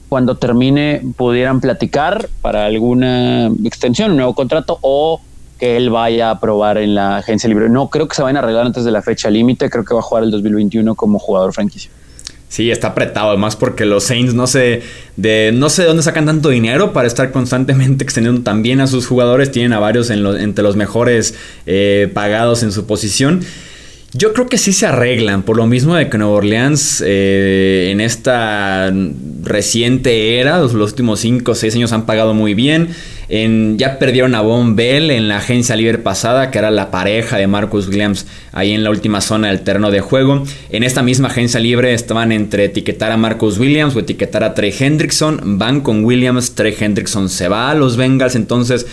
cuando 0.09 0.37
termine 0.37 1.03
pudieran 1.17 1.61
platicar 1.61 2.29
para 2.43 2.67
alguna 2.67 3.51
extensión, 3.65 4.13
un 4.13 4.17
nuevo 4.17 4.35
contrato 4.35 4.79
o 4.81 5.21
que 5.59 5.77
él 5.77 5.91
vaya 5.91 6.31
a 6.31 6.41
probar 6.41 6.79
en 6.79 6.95
la 6.95 7.17
agencia 7.19 7.49
libre. 7.49 7.69
No 7.69 7.89
creo 7.89 8.09
que 8.09 8.15
se 8.15 8.23
vayan 8.23 8.37
a 8.37 8.41
arreglar 8.41 8.67
antes 8.67 8.85
de 8.85 8.91
la 8.91 9.03
fecha 9.03 9.29
límite, 9.31 9.69
creo 9.69 9.85
que 9.85 9.95
va 9.95 10.01
a 10.01 10.03
jugar 10.03 10.25
el 10.25 10.31
2021 10.31 10.95
como 10.95 11.19
jugador 11.19 11.53
franquicia. 11.53 11.91
Sí, 12.49 12.71
está 12.71 12.89
apretado, 12.89 13.29
además 13.29 13.57
porque 13.57 13.85
los 13.85 14.05
Saints 14.05 14.33
no 14.33 14.47
sé 14.47 14.83
de 15.17 15.51
no 15.53 15.69
sé 15.69 15.83
de 15.83 15.89
dónde 15.89 16.03
sacan 16.03 16.25
tanto 16.25 16.49
dinero 16.49 16.95
para 16.95 17.07
estar 17.07 17.31
constantemente 17.31 18.05
extendiendo 18.05 18.43
también 18.43 18.81
a 18.81 18.87
sus 18.87 19.07
jugadores. 19.07 19.51
Tienen 19.51 19.73
a 19.75 19.79
varios 19.79 20.11
en 20.11 20.25
entre 20.27 20.63
los 20.63 20.77
mejores 20.77 21.35
eh, 21.67 22.11
pagados 22.15 22.63
en 22.63 22.73
su 22.73 22.87
posición. 22.87 23.45
Yo 24.15 24.33
creo 24.33 24.47
que 24.47 24.57
sí 24.57 24.73
se 24.73 24.87
arreglan, 24.87 25.43
por 25.43 25.59
lo 25.59 25.67
mismo 25.67 25.95
de 25.95 26.09
que 26.09 26.17
Nueva 26.17 26.33
Orleans 26.33 27.03
eh, 27.07 27.91
en 27.93 28.01
esta 28.01 28.91
reciente 29.43 30.41
era, 30.41 30.59
los, 30.59 30.73
últimos 30.73 31.21
5 31.21 31.53
o 31.53 31.55
6 31.55 31.75
años 31.75 31.93
han 31.93 32.07
pagado 32.07 32.33
muy 32.33 32.55
bien. 32.55 32.89
En, 33.29 33.77
ya 33.77 33.99
perdieron 33.99 34.35
a 34.35 34.41
Von 34.41 34.75
Bell 34.75 35.11
en 35.11 35.29
la 35.29 35.39
agencia 35.39 35.77
libre 35.77 35.99
pasada, 35.99 36.51
que 36.51 36.59
era 36.59 36.71
la 36.71 36.91
pareja 36.91 37.37
de 37.37 37.47
Marcus 37.47 37.89
Williams 37.89 38.27
ahí 38.53 38.73
en 38.73 38.85
la 38.85 38.91
última 38.91 39.21
zona 39.21 39.49
del 39.49 39.61
terreno 39.61 39.91
de 39.91 40.01
juego. 40.01 40.45
En 40.71 40.83
esta 40.83 41.03
misma 41.03 41.29
agencia 41.29 41.61
libre 41.61 41.93
estaban 41.93 42.33
entre 42.33 42.65
etiquetar 42.65 43.13
a 43.13 43.17
Marcus 43.17 43.59
Williams 43.59 43.95
o 43.97 44.01
etiquetar 44.01 44.45
a 44.45 44.55
Trey 44.55 44.75
Hendrickson. 44.79 45.59
Van 45.59 45.81
con 45.81 46.05
Williams, 46.05 46.55
Trey 46.55 46.75
Hendrickson 46.79 47.29
se 47.29 47.49
va 47.49 47.71
a 47.71 47.75
los 47.75 47.97
Bengals, 47.97 48.35
entonces 48.35 48.87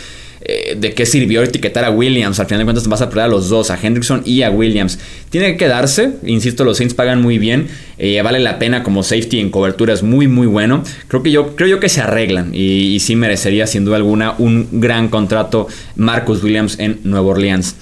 eh, 0.48 0.76
de 0.80 0.94
qué 0.94 1.08
sirvió 1.08 1.42
etiquetar 1.42 1.84
a 1.86 1.90
Williams. 1.90 2.40
Al 2.40 2.46
final 2.46 2.60
de 2.60 2.66
cuentas 2.66 2.88
vas 2.88 3.02
a 3.02 3.10
perder 3.10 3.26
a 3.26 3.28
los 3.28 3.50
dos, 3.50 3.72
a 3.72 3.80
Hendrickson 3.82 4.22
y 4.26 4.44
a 4.44 4.52
Williams. 4.52 5.00
Tiene 5.32 5.54
que 5.54 5.58
quedarse, 5.58 6.12
insisto, 6.24 6.64
los 6.64 6.78
Saints 6.78 6.94
pagan 6.94 7.22
muy 7.22 7.40
bien. 7.40 7.68
Eh, 7.98 8.22
vale 8.22 8.40
la 8.40 8.60
pena 8.60 8.84
como 8.84 9.02
safety 9.02 9.40
en 9.40 9.50
cobertura, 9.50 9.94
es 9.94 10.04
muy 10.04 10.28
muy 10.28 10.46
bueno. 10.46 10.84
Creo 11.08 11.24
que 11.24 11.32
yo, 11.32 11.56
creo 11.56 11.68
yo 11.68 11.80
que 11.80 11.90
se 11.90 12.02
arreglan 12.02 12.52
y, 12.54 12.94
y 12.94 13.00
sí 13.00 13.16
merecería 13.16 13.66
sin 13.66 13.86
duda 13.86 13.98
alguna 13.98 14.36
un 14.38 14.68
gran 14.74 15.08
contrato 15.08 15.68
Marcus 15.96 16.44
Williams 16.44 16.78
en 16.80 17.00
Nueva 17.04 17.28
Orleans. 17.28 17.76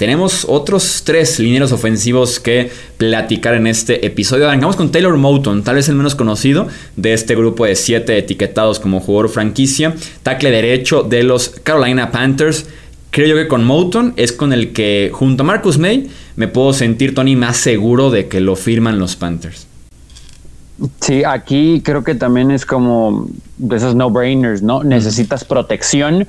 Tenemos 0.00 0.46
otros 0.48 1.02
tres 1.04 1.38
linieros 1.38 1.72
ofensivos 1.72 2.40
que 2.40 2.70
platicar 2.96 3.52
en 3.52 3.66
este 3.66 4.06
episodio. 4.06 4.48
Arrancamos 4.48 4.74
con 4.74 4.90
Taylor 4.90 5.14
Moton, 5.18 5.62
tal 5.62 5.74
vez 5.74 5.90
el 5.90 5.94
menos 5.94 6.14
conocido 6.14 6.68
de 6.96 7.12
este 7.12 7.34
grupo 7.34 7.66
de 7.66 7.76
siete 7.76 8.16
etiquetados 8.16 8.80
como 8.80 9.00
jugador 9.00 9.28
franquicia. 9.28 9.94
Tackle 10.22 10.52
derecho 10.52 11.02
de 11.02 11.22
los 11.22 11.50
Carolina 11.50 12.10
Panthers. 12.10 12.64
Creo 13.10 13.26
yo 13.26 13.34
que 13.34 13.46
con 13.46 13.62
Moton 13.62 14.14
es 14.16 14.32
con 14.32 14.54
el 14.54 14.72
que, 14.72 15.10
junto 15.12 15.42
a 15.42 15.46
Marcus 15.46 15.76
May, 15.76 16.08
me 16.34 16.48
puedo 16.48 16.72
sentir, 16.72 17.14
Tony, 17.14 17.36
más 17.36 17.58
seguro 17.58 18.10
de 18.10 18.26
que 18.26 18.40
lo 18.40 18.56
firman 18.56 18.98
los 18.98 19.16
Panthers. 19.16 19.66
Sí, 21.02 21.24
aquí 21.24 21.82
creo 21.84 22.04
que 22.04 22.14
también 22.14 22.50
es 22.50 22.64
como 22.64 23.28
de 23.58 23.76
esos 23.76 23.94
no-brainers, 23.94 24.62
¿no? 24.62 24.82
Necesitas 24.82 25.44
protección 25.44 26.26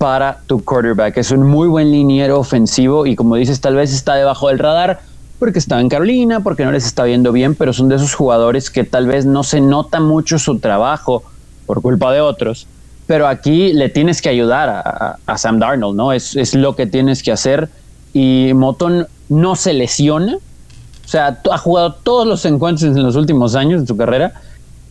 para 0.00 0.38
tu 0.46 0.64
quarterback. 0.64 1.18
Es 1.18 1.30
un 1.30 1.46
muy 1.46 1.68
buen 1.68 1.90
liniero 1.90 2.40
ofensivo 2.40 3.04
y 3.04 3.14
como 3.14 3.36
dices, 3.36 3.60
tal 3.60 3.76
vez 3.76 3.92
está 3.92 4.14
debajo 4.14 4.48
del 4.48 4.58
radar 4.58 5.00
porque 5.38 5.58
está 5.58 5.78
en 5.78 5.90
Carolina, 5.90 6.40
porque 6.40 6.64
no 6.64 6.72
les 6.72 6.86
está 6.86 7.04
viendo 7.04 7.32
bien, 7.32 7.54
pero 7.54 7.74
son 7.74 7.90
de 7.90 7.96
esos 7.96 8.14
jugadores 8.14 8.70
que 8.70 8.84
tal 8.84 9.06
vez 9.06 9.26
no 9.26 9.42
se 9.42 9.60
nota 9.60 10.00
mucho 10.00 10.38
su 10.38 10.58
trabajo 10.58 11.22
por 11.66 11.82
culpa 11.82 12.10
de 12.12 12.22
otros. 12.22 12.66
Pero 13.06 13.28
aquí 13.28 13.74
le 13.74 13.90
tienes 13.90 14.22
que 14.22 14.30
ayudar 14.30 15.18
a, 15.26 15.36
Sam 15.36 15.58
Darnold, 15.58 15.94
¿no? 15.94 16.14
Es, 16.14 16.34
es, 16.34 16.54
lo 16.54 16.74
que 16.74 16.86
tienes 16.86 17.22
que 17.22 17.32
hacer. 17.32 17.68
Y 18.14 18.52
Moton 18.54 19.06
no 19.28 19.54
se 19.54 19.74
lesiona. 19.74 20.36
O 20.36 21.08
sea, 21.08 21.42
ha 21.50 21.58
jugado 21.58 21.92
todos 21.92 22.26
los 22.26 22.46
encuentros 22.46 22.96
en 22.96 23.02
los 23.02 23.16
últimos 23.16 23.54
años 23.54 23.82
de 23.82 23.86
su 23.86 23.98
carrera 23.98 24.32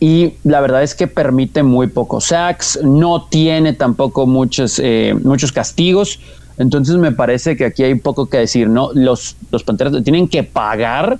y 0.00 0.32
la 0.44 0.62
verdad 0.62 0.82
es 0.82 0.94
que 0.94 1.06
permite 1.06 1.62
muy 1.62 1.86
pocos 1.86 2.24
sacks, 2.24 2.80
no 2.82 3.26
tiene 3.28 3.74
tampoco 3.74 4.26
muchos, 4.26 4.80
eh, 4.82 5.14
muchos 5.22 5.52
castigos. 5.52 6.18
Entonces 6.56 6.96
me 6.96 7.12
parece 7.12 7.54
que 7.54 7.66
aquí 7.66 7.84
hay 7.84 7.94
poco 7.96 8.26
que 8.26 8.38
decir, 8.38 8.68
¿no? 8.68 8.90
Los, 8.94 9.36
los 9.50 9.62
Panteras 9.62 10.02
tienen 10.02 10.26
que 10.26 10.42
pagar 10.42 11.18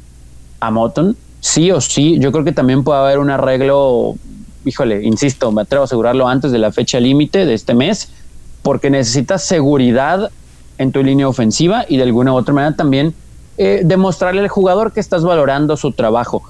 a 0.60 0.70
Moton, 0.70 1.14
sí 1.40 1.70
o 1.70 1.80
sí. 1.82 2.18
Yo 2.20 2.32
creo 2.32 2.42
que 2.42 2.52
también 2.52 2.82
puede 2.82 3.00
haber 3.00 3.18
un 3.18 3.28
arreglo, 3.28 4.16
híjole, 4.64 5.02
insisto, 5.04 5.52
me 5.52 5.62
atrevo 5.62 5.82
a 5.82 5.84
asegurarlo 5.84 6.26
antes 6.26 6.50
de 6.50 6.58
la 6.58 6.72
fecha 6.72 6.98
límite 7.00 7.44
de 7.44 7.52
este 7.52 7.74
mes, 7.74 8.08
porque 8.62 8.88
necesitas 8.88 9.44
seguridad 9.44 10.30
en 10.78 10.90
tu 10.92 11.02
línea 11.02 11.28
ofensiva 11.28 11.84
y 11.86 11.98
de 11.98 12.04
alguna 12.04 12.32
u 12.32 12.36
otra 12.36 12.54
manera 12.54 12.74
también 12.74 13.14
eh, 13.58 13.82
demostrarle 13.84 14.40
al 14.40 14.48
jugador 14.48 14.92
que 14.92 15.00
estás 15.00 15.22
valorando 15.22 15.76
su 15.76 15.92
trabajo. 15.92 16.42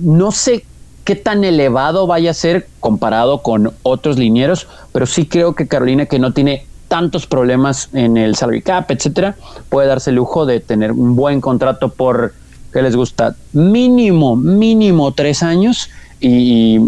No 0.00 0.32
sé 0.32 0.64
qué 1.08 1.16
tan 1.16 1.42
elevado 1.42 2.06
vaya 2.06 2.32
a 2.32 2.34
ser 2.34 2.68
comparado 2.80 3.38
con 3.38 3.72
otros 3.82 4.18
linieros, 4.18 4.68
pero 4.92 5.06
sí 5.06 5.24
creo 5.24 5.54
que 5.54 5.66
Carolina, 5.66 6.04
que 6.04 6.18
no 6.18 6.34
tiene 6.34 6.66
tantos 6.88 7.26
problemas 7.26 7.88
en 7.94 8.18
el 8.18 8.36
salary 8.36 8.60
cap, 8.60 8.90
etcétera, 8.90 9.34
puede 9.70 9.88
darse 9.88 10.10
el 10.10 10.16
lujo 10.16 10.44
de 10.44 10.60
tener 10.60 10.92
un 10.92 11.16
buen 11.16 11.40
contrato 11.40 11.88
por, 11.88 12.34
¿qué 12.74 12.82
les 12.82 12.94
gusta? 12.94 13.34
Mínimo, 13.54 14.36
mínimo 14.36 15.12
tres 15.12 15.42
años 15.42 15.88
y, 16.20 16.78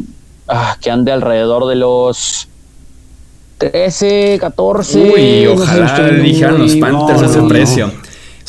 ah, 0.49 0.77
que 0.83 0.91
ande 0.91 1.13
alrededor 1.13 1.67
de 1.67 1.77
los 1.77 2.47
13, 3.57 4.37
14. 4.39 5.13
Uy, 5.15 5.47
ojalá 5.47 6.11
dijeran 6.11 6.59
los 6.59 6.77
Panthers 6.77 7.23
ese 7.23 7.41
precio. 7.45 7.91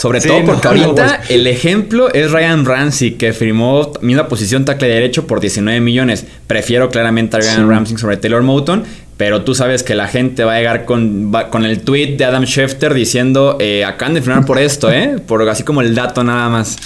Sobre 0.01 0.19
todo 0.19 0.43
porque 0.43 0.67
ahorita 0.67 1.21
el 1.29 1.45
ejemplo 1.45 2.11
es 2.11 2.31
Ryan 2.31 2.65
Ramsey, 2.65 3.11
que 3.11 3.33
firmó 3.33 3.93
misma 4.01 4.27
posición 4.27 4.65
tackle 4.65 4.87
derecho 4.87 5.27
por 5.27 5.39
19 5.39 5.79
millones. 5.79 6.25
Prefiero 6.47 6.89
claramente 6.89 7.37
a 7.37 7.39
Ryan 7.39 7.69
Ramsey 7.69 7.97
sobre 7.99 8.17
Taylor 8.17 8.41
Moton, 8.41 8.83
pero 9.17 9.43
tú 9.43 9.53
sabes 9.53 9.83
que 9.83 9.93
la 9.93 10.07
gente 10.07 10.43
va 10.43 10.55
a 10.55 10.57
llegar 10.57 10.85
con, 10.85 11.31
con 11.51 11.65
el 11.65 11.81
tweet 11.81 12.17
de 12.17 12.25
Adam 12.25 12.45
Schefter 12.45 12.95
diciendo, 12.95 13.57
eh, 13.59 13.85
acaban 13.85 14.15
de 14.15 14.23
firmar 14.23 14.43
por 14.43 14.57
esto, 14.57 14.91
¿eh? 14.91 15.17
Por 15.27 15.47
así 15.47 15.61
como 15.61 15.81
el 15.81 15.93
dato 15.93 16.23
nada 16.23 16.49
más. 16.49 16.77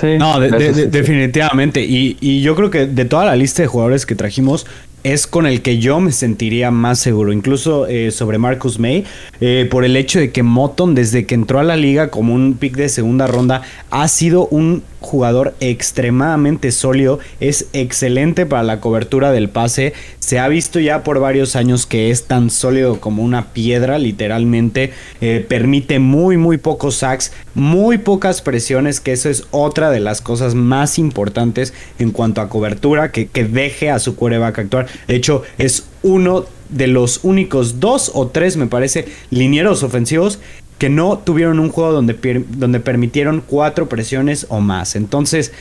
Sí, 0.00 0.18
no, 0.18 0.40
definitivamente. 0.40 1.84
Y, 1.84 2.16
y, 2.20 2.40
yo 2.40 2.56
creo 2.56 2.70
que 2.70 2.86
de 2.86 3.04
toda 3.04 3.24
la 3.26 3.36
lista 3.36 3.62
de 3.62 3.68
jugadores 3.68 4.04
que 4.04 4.16
trajimos, 4.16 4.66
es 5.12 5.26
con 5.26 5.46
el 5.46 5.62
que 5.62 5.78
yo 5.78 6.00
me 6.00 6.12
sentiría 6.12 6.70
más 6.70 6.98
seguro, 6.98 7.32
incluso 7.32 7.86
eh, 7.86 8.10
sobre 8.10 8.38
Marcus 8.38 8.78
May, 8.78 9.04
eh, 9.40 9.66
por 9.70 9.84
el 9.84 9.96
hecho 9.96 10.18
de 10.18 10.32
que 10.32 10.42
Moton 10.42 10.94
desde 10.94 11.24
que 11.24 11.34
entró 11.34 11.58
a 11.58 11.64
la 11.64 11.76
liga 11.76 12.10
como 12.10 12.34
un 12.34 12.54
pick 12.54 12.76
de 12.76 12.88
segunda 12.88 13.26
ronda 13.26 13.62
ha 13.90 14.06
sido 14.08 14.46
un 14.48 14.82
jugador 15.00 15.54
extremadamente 15.60 16.72
sólido, 16.72 17.18
es 17.40 17.66
excelente 17.72 18.46
para 18.46 18.62
la 18.62 18.80
cobertura 18.80 19.32
del 19.32 19.48
pase, 19.48 19.92
se 20.18 20.38
ha 20.38 20.48
visto 20.48 20.80
ya 20.80 21.04
por 21.04 21.20
varios 21.20 21.56
años 21.56 21.86
que 21.86 22.10
es 22.10 22.24
tan 22.24 22.50
sólido 22.50 23.00
como 23.00 23.22
una 23.22 23.52
piedra, 23.52 23.98
literalmente, 23.98 24.92
eh, 25.20 25.44
permite 25.48 25.98
muy 25.98 26.36
muy 26.36 26.58
pocos 26.58 26.96
sacks, 26.96 27.32
muy 27.54 27.98
pocas 27.98 28.42
presiones, 28.42 29.00
que 29.00 29.12
eso 29.12 29.28
es 29.28 29.46
otra 29.50 29.90
de 29.90 30.00
las 30.00 30.20
cosas 30.20 30.54
más 30.54 30.98
importantes 30.98 31.72
en 31.98 32.10
cuanto 32.10 32.40
a 32.40 32.48
cobertura, 32.48 33.12
que, 33.12 33.28
que 33.28 33.44
deje 33.44 33.90
a 33.90 33.98
su 33.98 34.16
quarterback 34.16 34.58
actuar, 34.58 34.86
de 35.06 35.16
hecho 35.16 35.42
es 35.58 35.84
uno 36.02 36.44
de 36.68 36.86
los 36.86 37.20
únicos 37.22 37.80
dos 37.80 38.10
o 38.14 38.28
tres, 38.28 38.56
me 38.56 38.66
parece, 38.66 39.06
linieros 39.30 39.82
ofensivos 39.82 40.38
que 40.78 40.88
no 40.88 41.18
tuvieron 41.18 41.58
un 41.58 41.70
juego 41.70 41.92
donde, 41.92 42.44
donde 42.48 42.80
permitieron 42.80 43.42
cuatro 43.46 43.88
presiones 43.88 44.46
o 44.48 44.60
más. 44.60 44.96
Entonces, 44.96 45.52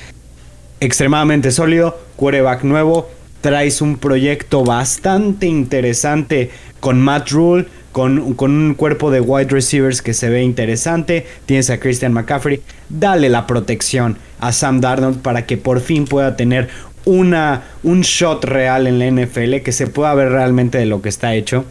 extremadamente 0.80 1.52
sólido, 1.52 2.00
quarterback 2.16 2.64
nuevo, 2.64 3.10
traes 3.42 3.82
un 3.82 3.98
proyecto 3.98 4.64
bastante 4.64 5.48
interesante 5.48 6.52
con 6.80 7.02
Matt 7.02 7.30
Rule, 7.32 7.66
con, 7.92 8.36
con, 8.36 8.52
un 8.52 8.74
cuerpo 8.76 9.10
de 9.10 9.22
wide 9.22 9.50
receivers 9.50 10.04
que 10.04 10.14
se 10.14 10.30
ve 10.30 10.44
interesante, 10.44 11.26
tienes 11.48 11.70
a 11.72 11.80
Christian 11.80 12.14
McCaffrey, 12.14 12.62
dale 12.90 13.30
la 13.30 13.48
protección 13.48 14.18
a 14.40 14.52
Sam 14.52 14.82
Darnold 14.82 15.22
para 15.22 15.48
que 15.48 15.58
por 15.58 15.82
fin 15.82 16.06
pueda 16.06 16.36
tener 16.36 16.70
una, 17.06 17.64
un 17.84 18.02
shot 18.02 18.44
real 18.44 18.86
en 18.86 19.00
la 19.00 19.10
NFL, 19.10 19.64
que 19.64 19.72
se 19.72 19.88
pueda 19.88 20.14
ver 20.14 20.30
realmente 20.30 20.78
de 20.78 20.86
lo 20.86 21.02
que 21.02 21.10
está 21.10 21.34
hecho. 21.34 21.66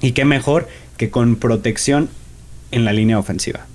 Y 0.00 0.12
qué 0.12 0.24
mejor 0.24 0.68
que 0.96 1.10
con 1.10 1.36
protección 1.36 2.08
en 2.70 2.84
la 2.84 2.92
línea 2.92 3.18
ofensiva. 3.18 3.66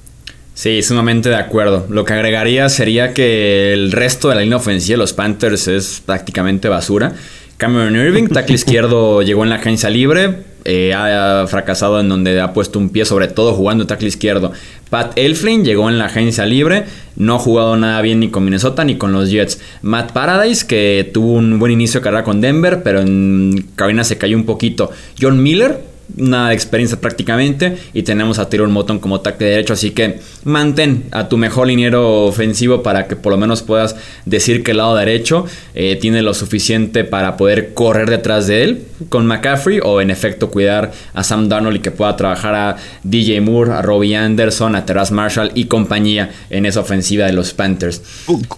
Sí, 0.59 0.81
sumamente 0.81 1.29
de 1.29 1.37
acuerdo. 1.37 1.87
Lo 1.89 2.03
que 2.03 2.11
agregaría 2.11 2.67
sería 2.67 3.13
que 3.13 3.71
el 3.71 3.93
resto 3.93 4.27
de 4.27 4.35
la 4.35 4.41
línea 4.41 4.57
ofensiva 4.57 4.95
de 4.95 4.97
los 4.97 5.13
Panthers 5.13 5.69
es 5.69 6.01
prácticamente 6.05 6.67
basura. 6.67 7.13
Cameron 7.55 7.95
Irving, 7.95 8.27
tackle 8.33 8.55
izquierdo, 8.55 9.21
llegó 9.21 9.43
en 9.43 9.51
la 9.51 9.55
agencia 9.55 9.89
libre. 9.89 10.43
Eh, 10.65 10.93
ha 10.93 11.45
fracasado 11.47 12.01
en 12.01 12.09
donde 12.09 12.41
ha 12.41 12.51
puesto 12.51 12.77
un 12.77 12.89
pie, 12.89 13.05
sobre 13.05 13.27
todo 13.29 13.53
jugando 13.53 13.87
tackle 13.87 14.09
izquierdo. 14.09 14.51
Pat 14.89 15.17
Elflin 15.17 15.63
llegó 15.63 15.89
en 15.89 15.97
la 15.97 16.07
agencia 16.07 16.45
libre. 16.45 16.83
No 17.15 17.35
ha 17.35 17.39
jugado 17.39 17.77
nada 17.77 18.01
bien 18.01 18.19
ni 18.19 18.29
con 18.29 18.43
Minnesota 18.43 18.83
ni 18.83 18.97
con 18.97 19.13
los 19.13 19.29
Jets. 19.29 19.59
Matt 19.81 20.11
Paradise, 20.11 20.67
que 20.67 21.09
tuvo 21.13 21.33
un 21.33 21.57
buen 21.57 21.71
inicio 21.71 22.01
de 22.01 22.03
carrera 22.03 22.25
con 22.25 22.41
Denver, 22.41 22.83
pero 22.83 22.99
en 22.99 23.65
cabina 23.75 24.03
se 24.03 24.17
cayó 24.17 24.35
un 24.35 24.45
poquito. 24.45 24.91
John 25.19 25.41
Miller, 25.41 25.79
nada 26.15 26.49
de 26.49 26.55
experiencia 26.55 26.99
prácticamente. 26.99 27.77
Y 27.93 28.03
tenemos 28.03 28.39
a 28.39 28.49
Tyrone 28.49 28.73
Moton 28.73 28.99
como 28.99 29.21
tackle 29.21 29.47
derecho. 29.47 29.73
Así 29.73 29.91
que 29.91 30.19
mantén 30.43 31.05
a 31.11 31.29
tu 31.29 31.37
mejor 31.37 31.67
liniero 31.67 32.25
ofensivo 32.25 32.83
para 32.83 33.07
que 33.07 33.15
por 33.15 33.31
lo 33.31 33.37
menos 33.37 33.61
puedas 33.61 33.95
decir 34.25 34.63
que 34.63 34.71
el 34.71 34.77
lado 34.77 34.95
derecho 34.95 35.45
eh, 35.75 35.97
tiene 35.99 36.21
lo 36.21 36.33
suficiente 36.33 37.03
para 37.03 37.37
poder 37.37 37.73
correr 37.73 38.09
detrás 38.09 38.47
de 38.47 38.63
él 38.63 38.83
con 39.09 39.25
McCaffrey. 39.27 39.79
O 39.83 40.01
en 40.01 40.11
efecto 40.11 40.49
cuidar 40.49 40.91
a 41.13 41.23
Sam 41.23 41.49
Darnold 41.49 41.77
y 41.77 41.79
que 41.79 41.91
pueda 41.91 42.15
trabajar 42.15 42.55
a 42.55 42.77
DJ 43.03 43.41
Moore, 43.41 43.73
a 43.73 43.81
Robbie 43.81 44.15
Anderson, 44.15 44.75
a 44.75 44.85
Terrace 44.85 45.13
Marshall 45.13 45.51
y 45.55 45.65
compañía 45.65 46.31
en 46.49 46.65
esa 46.65 46.79
ofensiva 46.79 47.25
de 47.25 47.33
los 47.33 47.53
Panthers. 47.53 48.01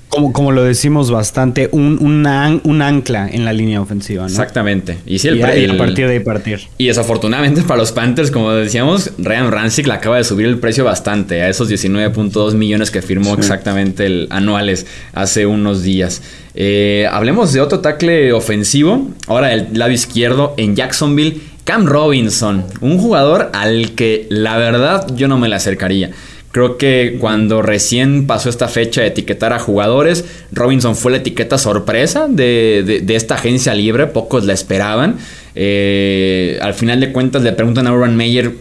Como, 0.10 0.34
como 0.34 0.52
lo 0.52 0.64
decimos 0.64 1.12
bastante, 1.12 1.70
un, 1.72 1.98
un, 2.02 2.82
ancla 2.82 3.30
en 3.30 3.46
la 3.46 3.54
línea 3.54 3.82
ofensiva. 3.82 4.26
Exactamente. 4.26 4.98
Y, 5.06 5.20
sí, 5.20 5.30
el, 5.30 5.72
a 5.72 5.78
partir 5.78 6.08
de 6.08 6.22
partir. 6.22 6.62
Y 6.78 6.88
desafortunadamente 6.88 7.41
para 7.42 7.80
los 7.80 7.92
Panthers, 7.92 8.30
como 8.30 8.52
decíamos, 8.52 9.12
Ryan 9.18 9.52
Rancic 9.52 9.88
le 9.88 9.94
acaba 9.94 10.18
de 10.18 10.24
subir 10.24 10.46
el 10.46 10.60
precio 10.60 10.84
bastante 10.84 11.42
a 11.42 11.50
esos 11.50 11.72
19.2 11.72 12.54
millones 12.54 12.92
que 12.92 13.02
firmó 13.02 13.34
exactamente 13.34 14.06
el 14.06 14.28
anuales 14.30 14.86
hace 15.14 15.48
unos 15.48 15.82
días. 15.82 16.22
Eh, 16.54 17.08
hablemos 17.12 17.52
de 17.52 17.62
otro 17.62 17.80
tackle 17.80 18.32
ofensivo, 18.34 19.10
ahora 19.26 19.48
del 19.48 19.70
lado 19.74 19.92
izquierdo 19.92 20.54
en 20.58 20.76
Jacksonville, 20.76 21.42
Cam 21.64 21.88
Robinson, 21.88 22.64
un 22.80 23.00
jugador 23.00 23.50
al 23.54 23.94
que 23.96 24.28
la 24.30 24.58
verdad 24.58 25.08
yo 25.16 25.28
no 25.28 25.40
me 25.40 25.50
le 25.50 25.56
acercaría. 25.56 26.12
Creo 26.52 26.78
que 26.78 27.18
cuando 27.20 27.62
recién 27.62 28.28
pasó 28.28 28.50
esta 28.50 28.68
fecha 28.68 29.02
de 29.02 29.08
etiquetar 29.08 29.54
a 29.54 29.60
jugadores, 29.60 30.26
Robinson 30.52 30.96
fue 30.96 31.12
la 31.12 31.18
etiqueta 31.18 31.58
sorpresa 31.58 32.28
de, 32.30 33.04
esta 33.08 33.36
agencia 33.36 33.74
libre, 33.74 34.08
pocos 34.08 34.46
la 34.46 34.54
esperaban. 34.54 35.18
Eh, 35.56 36.60
al 36.62 36.74
final 36.74 37.00
de 37.00 37.12
cuentas 37.12 37.42
le 37.44 37.54
preguntan 37.54 37.88
a 37.88 37.94
Urban 37.94 38.16
Meyer 38.16 38.52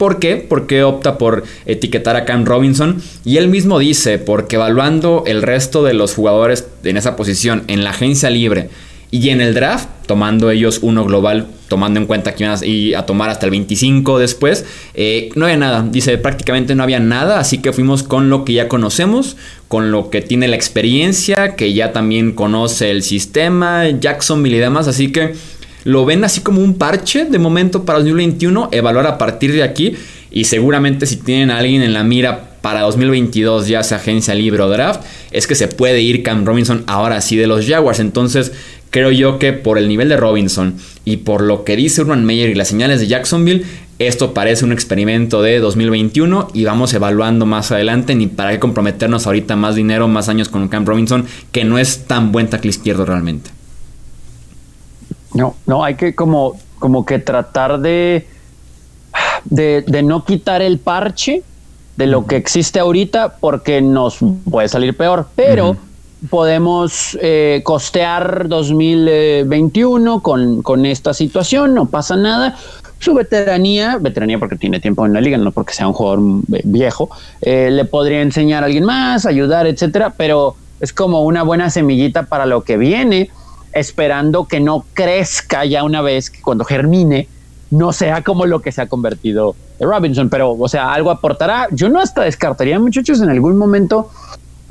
¿Por 0.00 0.18
qué? 0.18 0.36
¿Por 0.36 0.66
qué 0.66 0.82
opta 0.82 1.18
por 1.18 1.44
etiquetar 1.66 2.16
a 2.16 2.24
Cam 2.24 2.46
Robinson? 2.46 3.02
Y 3.22 3.36
él 3.36 3.48
mismo 3.48 3.78
dice, 3.78 4.16
porque 4.16 4.56
evaluando 4.56 5.24
el 5.26 5.42
resto 5.42 5.84
de 5.84 5.92
los 5.92 6.14
jugadores 6.14 6.66
en 6.84 6.96
esa 6.96 7.16
posición 7.16 7.64
en 7.66 7.84
la 7.84 7.90
agencia 7.90 8.30
libre 8.30 8.70
y 9.10 9.30
en 9.30 9.40
el 9.40 9.54
draft, 9.54 9.88
tomando 10.06 10.50
ellos 10.50 10.78
uno 10.82 11.04
global, 11.04 11.48
tomando 11.68 11.98
en 11.98 12.06
cuenta 12.06 12.34
que 12.34 12.44
iban 12.44 12.56
a, 12.96 13.06
tomar 13.06 13.28
hasta 13.28 13.46
el 13.46 13.50
25 13.50 14.18
después, 14.18 14.64
eh, 14.94 15.30
no 15.34 15.46
había 15.46 15.56
nada. 15.56 15.86
Dice, 15.90 16.16
prácticamente 16.18 16.74
no 16.74 16.82
había 16.82 17.00
nada, 17.00 17.40
así 17.40 17.58
que 17.58 17.72
fuimos 17.72 18.02
con 18.04 18.30
lo 18.30 18.44
que 18.44 18.52
ya 18.52 18.68
conocemos, 18.68 19.36
con 19.66 19.90
lo 19.90 20.10
que 20.10 20.22
tiene 20.22 20.46
la 20.46 20.56
experiencia, 20.56 21.56
que 21.56 21.72
ya 21.72 21.92
también 21.92 22.32
conoce 22.32 22.90
el 22.90 23.02
sistema, 23.02 23.88
Jacksonville 23.88 24.56
y 24.56 24.60
demás, 24.60 24.86
así 24.86 25.10
que 25.10 25.34
lo 25.84 26.04
ven 26.04 26.24
así 26.24 26.40
como 26.42 26.62
un 26.62 26.74
parche 26.74 27.24
de 27.24 27.38
momento 27.38 27.84
para 27.84 27.98
2021, 27.98 28.68
evaluar 28.72 29.06
a 29.06 29.18
partir 29.18 29.52
de 29.52 29.62
aquí 29.62 29.96
y 30.30 30.44
seguramente 30.44 31.06
si 31.06 31.16
tienen 31.16 31.50
a 31.50 31.58
alguien 31.58 31.82
en 31.82 31.92
la 31.92 32.04
mira 32.04 32.50
para 32.60 32.82
2022, 32.82 33.68
ya 33.68 33.82
sea 33.82 33.98
agencia 33.98 34.34
libre 34.34 34.62
o 34.62 34.68
draft, 34.68 35.02
es 35.30 35.46
que 35.46 35.54
se 35.54 35.66
puede 35.66 36.02
ir 36.02 36.22
Cam 36.22 36.44
Robinson 36.44 36.84
ahora 36.86 37.20
sí 37.20 37.36
de 37.36 37.46
los 37.46 37.66
Jaguars. 37.66 38.00
Entonces, 38.00 38.52
creo 38.90 39.10
yo 39.10 39.38
que 39.38 39.52
por 39.52 39.78
el 39.78 39.88
nivel 39.88 40.08
de 40.08 40.16
Robinson 40.16 40.76
y 41.04 41.18
por 41.18 41.42
lo 41.42 41.64
que 41.64 41.76
dice 41.76 42.02
Urban 42.02 42.24
Meyer 42.24 42.50
y 42.50 42.54
las 42.54 42.68
señales 42.68 43.00
de 43.00 43.06
Jacksonville, 43.06 43.64
esto 43.98 44.32
parece 44.32 44.64
un 44.64 44.72
experimento 44.72 45.42
de 45.42 45.58
2021 45.58 46.48
y 46.54 46.64
vamos 46.64 46.94
evaluando 46.94 47.46
más 47.46 47.70
adelante, 47.70 48.14
ni 48.14 48.26
para 48.26 48.50
qué 48.52 48.58
comprometernos 48.58 49.26
ahorita 49.26 49.56
más 49.56 49.74
dinero, 49.74 50.08
más 50.08 50.28
años 50.28 50.48
con 50.48 50.68
Cam 50.68 50.86
Robinson, 50.86 51.26
que 51.52 51.64
no 51.64 51.78
es 51.78 52.06
tan 52.06 52.32
buen 52.32 52.48
tackle 52.48 52.70
izquierdo 52.70 53.04
realmente. 53.04 53.50
No, 55.34 55.54
no, 55.66 55.84
hay 55.84 55.94
que 55.94 56.14
como, 56.14 56.58
como 56.78 57.04
que 57.04 57.18
tratar 57.18 57.78
de, 57.80 58.26
de, 59.44 60.02
no 60.02 60.24
quitar 60.24 60.62
el 60.62 60.78
parche 60.78 61.42
de 61.96 62.06
lo 62.06 62.26
que 62.26 62.36
existe 62.36 62.80
ahorita 62.80 63.36
porque 63.38 63.82
nos 63.82 64.18
puede 64.50 64.68
salir 64.68 64.96
peor, 64.96 65.28
pero 65.36 65.76
podemos 66.28 67.16
eh, 67.22 67.62
costear 67.64 68.48
2021 68.48 70.20
con, 70.20 70.62
con 70.62 70.84
esta 70.84 71.14
situación, 71.14 71.74
no 71.74 71.86
pasa 71.86 72.16
nada. 72.16 72.56
Su 72.98 73.14
veteranía, 73.14 73.96
veteranía 73.98 74.38
porque 74.38 74.56
tiene 74.56 74.78
tiempo 74.80 75.06
en 75.06 75.14
la 75.14 75.22
liga, 75.22 75.38
no 75.38 75.52
porque 75.52 75.72
sea 75.72 75.88
un 75.88 75.94
jugador 75.94 76.20
viejo, 76.64 77.08
eh, 77.40 77.70
le 77.70 77.86
podría 77.86 78.20
enseñar 78.20 78.62
a 78.62 78.66
alguien 78.66 78.84
más, 78.84 79.24
ayudar, 79.24 79.66
etcétera, 79.66 80.12
pero 80.16 80.56
es 80.80 80.92
como 80.92 81.22
una 81.22 81.42
buena 81.42 81.70
semillita 81.70 82.24
para 82.24 82.44
lo 82.44 82.62
que 82.62 82.76
viene, 82.76 83.30
esperando 83.72 84.46
que 84.46 84.60
no 84.60 84.84
crezca 84.92 85.64
ya 85.64 85.84
una 85.84 86.02
vez 86.02 86.28
que 86.28 86.42
cuando 86.42 86.64
germine 86.64 87.28
no 87.70 87.92
sea 87.92 88.22
como 88.22 88.46
lo 88.46 88.60
que 88.60 88.72
se 88.72 88.82
ha 88.82 88.88
convertido 88.88 89.54
Robinson, 89.78 90.28
pero 90.28 90.52
o 90.52 90.68
sea, 90.68 90.92
algo 90.92 91.10
aportará. 91.10 91.68
Yo 91.70 91.88
no 91.88 92.00
hasta 92.00 92.22
descartaría, 92.22 92.78
muchachos, 92.78 93.20
en 93.20 93.30
algún 93.30 93.56
momento 93.56 94.10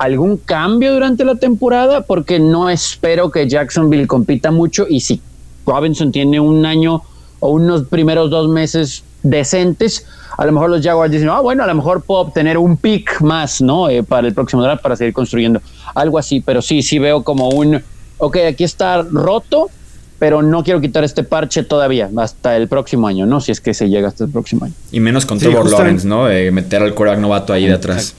algún 0.00 0.38
cambio 0.38 0.94
durante 0.94 1.26
la 1.26 1.34
temporada, 1.34 2.00
porque 2.00 2.40
no 2.40 2.70
espero 2.70 3.30
que 3.30 3.46
Jacksonville 3.46 4.06
compita 4.06 4.50
mucho 4.50 4.86
y 4.88 5.00
si 5.00 5.20
Robinson 5.66 6.10
tiene 6.10 6.40
un 6.40 6.64
año 6.64 7.02
o 7.38 7.50
unos 7.50 7.84
primeros 7.84 8.30
dos 8.30 8.48
meses 8.48 9.04
decentes, 9.22 10.06
a 10.38 10.46
lo 10.46 10.52
mejor 10.52 10.70
los 10.70 10.82
Jaguars 10.82 11.12
dicen, 11.12 11.28
ah, 11.28 11.40
bueno, 11.40 11.64
a 11.64 11.66
lo 11.66 11.74
mejor 11.74 12.00
puedo 12.00 12.22
obtener 12.22 12.56
un 12.56 12.78
pick 12.78 13.20
más, 13.20 13.60
¿no? 13.60 13.90
Eh, 13.90 14.02
para 14.02 14.26
el 14.26 14.32
próximo 14.32 14.62
draft, 14.62 14.82
para 14.82 14.96
seguir 14.96 15.12
construyendo 15.12 15.60
algo 15.94 16.16
así, 16.16 16.40
pero 16.40 16.62
sí, 16.62 16.80
sí 16.80 16.98
veo 16.98 17.22
como 17.22 17.50
un, 17.50 17.82
ok, 18.16 18.38
aquí 18.48 18.64
está 18.64 19.02
roto, 19.02 19.68
pero 20.18 20.40
no 20.40 20.64
quiero 20.64 20.80
quitar 20.80 21.04
este 21.04 21.24
parche 21.24 21.62
todavía, 21.62 22.08
hasta 22.16 22.56
el 22.56 22.68
próximo 22.68 23.06
año, 23.06 23.26
¿no? 23.26 23.42
Si 23.42 23.52
es 23.52 23.60
que 23.60 23.74
se 23.74 23.90
llega 23.90 24.08
hasta 24.08 24.24
el 24.24 24.30
próximo 24.30 24.64
año. 24.64 24.74
Y 24.92 25.00
menos 25.00 25.26
con 25.26 25.38
Trevor 25.38 25.70
Lawrence, 25.70 26.08
¿no? 26.08 26.24
De 26.24 26.50
meter 26.50 26.82
al 26.82 26.94
coreback 26.94 27.18
novato 27.18 27.52
ahí 27.52 27.66
de 27.66 27.74
atrás 27.74 28.14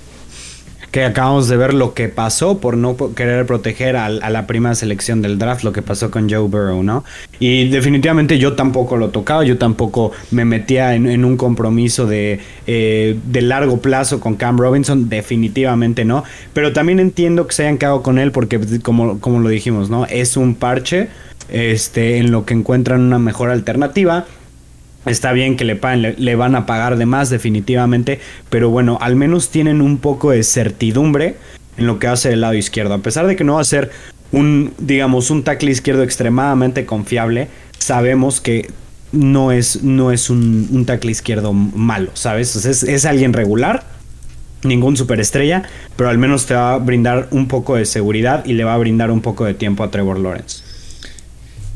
que 0.91 1.05
acabamos 1.05 1.47
de 1.47 1.55
ver 1.55 1.73
lo 1.73 1.93
que 1.93 2.09
pasó 2.09 2.59
por 2.59 2.75
no 2.75 2.97
querer 3.15 3.45
proteger 3.45 3.95
a, 3.95 4.09
la 4.09 4.45
primera 4.45 4.75
selección 4.75 5.21
del 5.21 5.39
draft, 5.39 5.63
lo 5.63 5.71
que 5.71 5.81
pasó 5.81 6.11
con 6.11 6.29
Joe 6.29 6.47
Burrow, 6.47 6.83
¿no? 6.83 7.05
Y 7.39 7.69
definitivamente 7.69 8.37
yo 8.37 8.53
tampoco 8.53 8.97
lo 8.97 9.09
tocaba, 9.09 9.45
yo 9.45 9.57
tampoco 9.57 10.11
me 10.31 10.43
metía 10.43 10.93
en, 10.93 11.23
un 11.23 11.37
compromiso 11.37 12.05
de, 12.05 12.41
eh, 12.67 13.17
de 13.25 13.41
largo 13.41 13.77
plazo 13.77 14.19
con 14.19 14.35
Cam 14.35 14.57
Robinson, 14.57 15.07
definitivamente 15.07 16.03
no, 16.03 16.25
pero 16.53 16.73
también 16.73 16.99
entiendo 16.99 17.47
que 17.47 17.55
se 17.55 17.63
hayan 17.63 17.77
quedado 17.77 18.03
con 18.03 18.19
él 18.19 18.31
porque 18.31 18.59
como, 18.83 19.19
como 19.19 19.39
lo 19.39 19.49
dijimos, 19.49 19.89
¿no? 19.89 20.05
Es 20.05 20.35
un 20.35 20.55
parche 20.55 21.07
este, 21.49 22.17
en 22.17 22.31
lo 22.31 22.45
que 22.45 22.53
encuentran 22.53 23.01
una 23.01 23.19
mejor 23.19 23.49
alternativa 23.49 24.25
Está 25.05 25.31
bien 25.31 25.57
que 25.57 25.65
le 25.65 25.75
paguen, 25.75 26.15
le, 26.17 26.35
van 26.35 26.55
a 26.55 26.65
pagar 26.65 26.97
de 26.97 27.05
más 27.05 27.29
definitivamente, 27.29 28.19
pero 28.49 28.69
bueno, 28.69 28.99
al 29.01 29.15
menos 29.15 29.49
tienen 29.49 29.81
un 29.81 29.97
poco 29.97 30.31
de 30.31 30.43
certidumbre 30.43 31.37
en 31.77 31.87
lo 31.87 31.97
que 31.97 32.07
hace 32.07 32.31
el 32.33 32.41
lado 32.41 32.53
izquierdo. 32.53 32.93
A 32.93 32.99
pesar 32.99 33.25
de 33.25 33.35
que 33.35 33.43
no 33.43 33.55
va 33.55 33.61
a 33.61 33.65
ser 33.65 33.89
un, 34.31 34.73
digamos, 34.77 35.31
un 35.31 35.43
tackle 35.43 35.71
izquierdo 35.71 36.03
extremadamente 36.03 36.85
confiable, 36.85 37.47
sabemos 37.79 38.41
que 38.41 38.69
no 39.11 39.51
es, 39.51 39.83
no 39.83 40.11
es 40.11 40.29
un, 40.29 40.69
un 40.71 40.85
tackle 40.85 41.11
izquierdo 41.11 41.51
malo, 41.51 42.11
¿sabes? 42.13 42.55
es, 42.55 42.83
es 42.83 43.05
alguien 43.05 43.33
regular, 43.33 43.83
ningún 44.63 44.95
superestrella, 44.95 45.63
pero 45.95 46.09
al 46.09 46.19
menos 46.19 46.45
te 46.45 46.53
va 46.53 46.73
a 46.73 46.77
brindar 46.77 47.27
un 47.31 47.47
poco 47.47 47.75
de 47.75 47.85
seguridad 47.85 48.45
y 48.45 48.53
le 48.53 48.63
va 48.63 48.75
a 48.75 48.77
brindar 48.77 49.09
un 49.09 49.21
poco 49.21 49.45
de 49.45 49.55
tiempo 49.55 49.83
a 49.83 49.89
Trevor 49.89 50.19
Lawrence. 50.19 50.70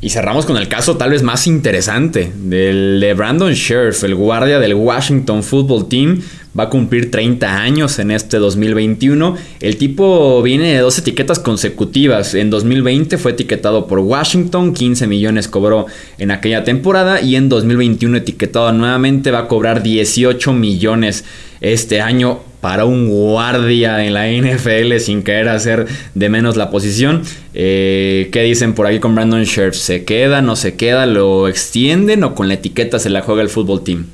Y 0.02 0.10
cerramos 0.10 0.46
con 0.46 0.58
el 0.58 0.68
caso 0.68 0.98
tal 0.98 1.12
vez 1.12 1.24
más 1.24 1.48
interesante 1.48 2.32
del 2.36 3.00
de 3.00 3.14
Brandon 3.14 3.54
Scherf, 3.54 4.04
el 4.04 4.14
guardia 4.14 4.60
del 4.60 4.76
Washington 4.76 5.42
Football 5.42 5.88
Team. 5.88 6.22
Va 6.58 6.66
a 6.66 6.70
cumplir 6.70 7.12
30 7.12 7.62
años 7.62 8.00
en 8.00 8.12
este 8.12 8.38
2021. 8.38 9.36
El 9.60 9.78
tipo 9.78 10.42
viene 10.42 10.74
de 10.74 10.80
dos 10.80 10.98
etiquetas 10.98 11.40
consecutivas. 11.40 12.34
En 12.34 12.50
2020 12.50 13.18
fue 13.18 13.32
etiquetado 13.32 13.88
por 13.88 14.00
Washington, 14.00 14.74
15 14.74 15.08
millones 15.08 15.48
cobró 15.48 15.86
en 16.18 16.32
aquella 16.32 16.64
temporada. 16.64 17.20
Y 17.22 17.36
en 17.36 17.50
2021 17.50 18.18
etiquetado 18.18 18.72
nuevamente 18.72 19.32
va 19.32 19.40
a 19.40 19.48
cobrar 19.48 19.82
18 19.82 20.54
millones 20.54 21.26
este 21.62 22.00
año 22.00 22.40
para 22.66 22.86
un 22.86 23.08
guardia 23.10 24.04
en 24.04 24.16
la 24.16 24.28
NFL 24.28 24.98
sin 24.98 25.22
querer 25.22 25.50
hacer 25.50 25.86
de 26.16 26.30
menos 26.30 26.58
la 26.58 26.72
posición. 26.72 27.22
Eh, 27.54 28.30
¿Qué 28.32 28.42
dicen 28.42 28.74
por 28.74 28.88
aquí 28.88 29.00
con 29.00 29.14
Brandon 29.14 29.46
Scherf? 29.46 29.76
¿Se 29.76 30.04
queda, 30.04 30.42
no 30.42 30.56
se 30.56 30.74
queda, 30.74 31.06
lo 31.06 31.48
extienden 31.48 32.24
o 32.24 32.34
con 32.34 32.48
la 32.48 32.56
etiqueta 32.56 32.98
se 32.98 33.12
la 33.12 33.22
juega 33.22 33.44
el 33.44 33.50
fútbol 33.50 33.84
team? 33.84 34.08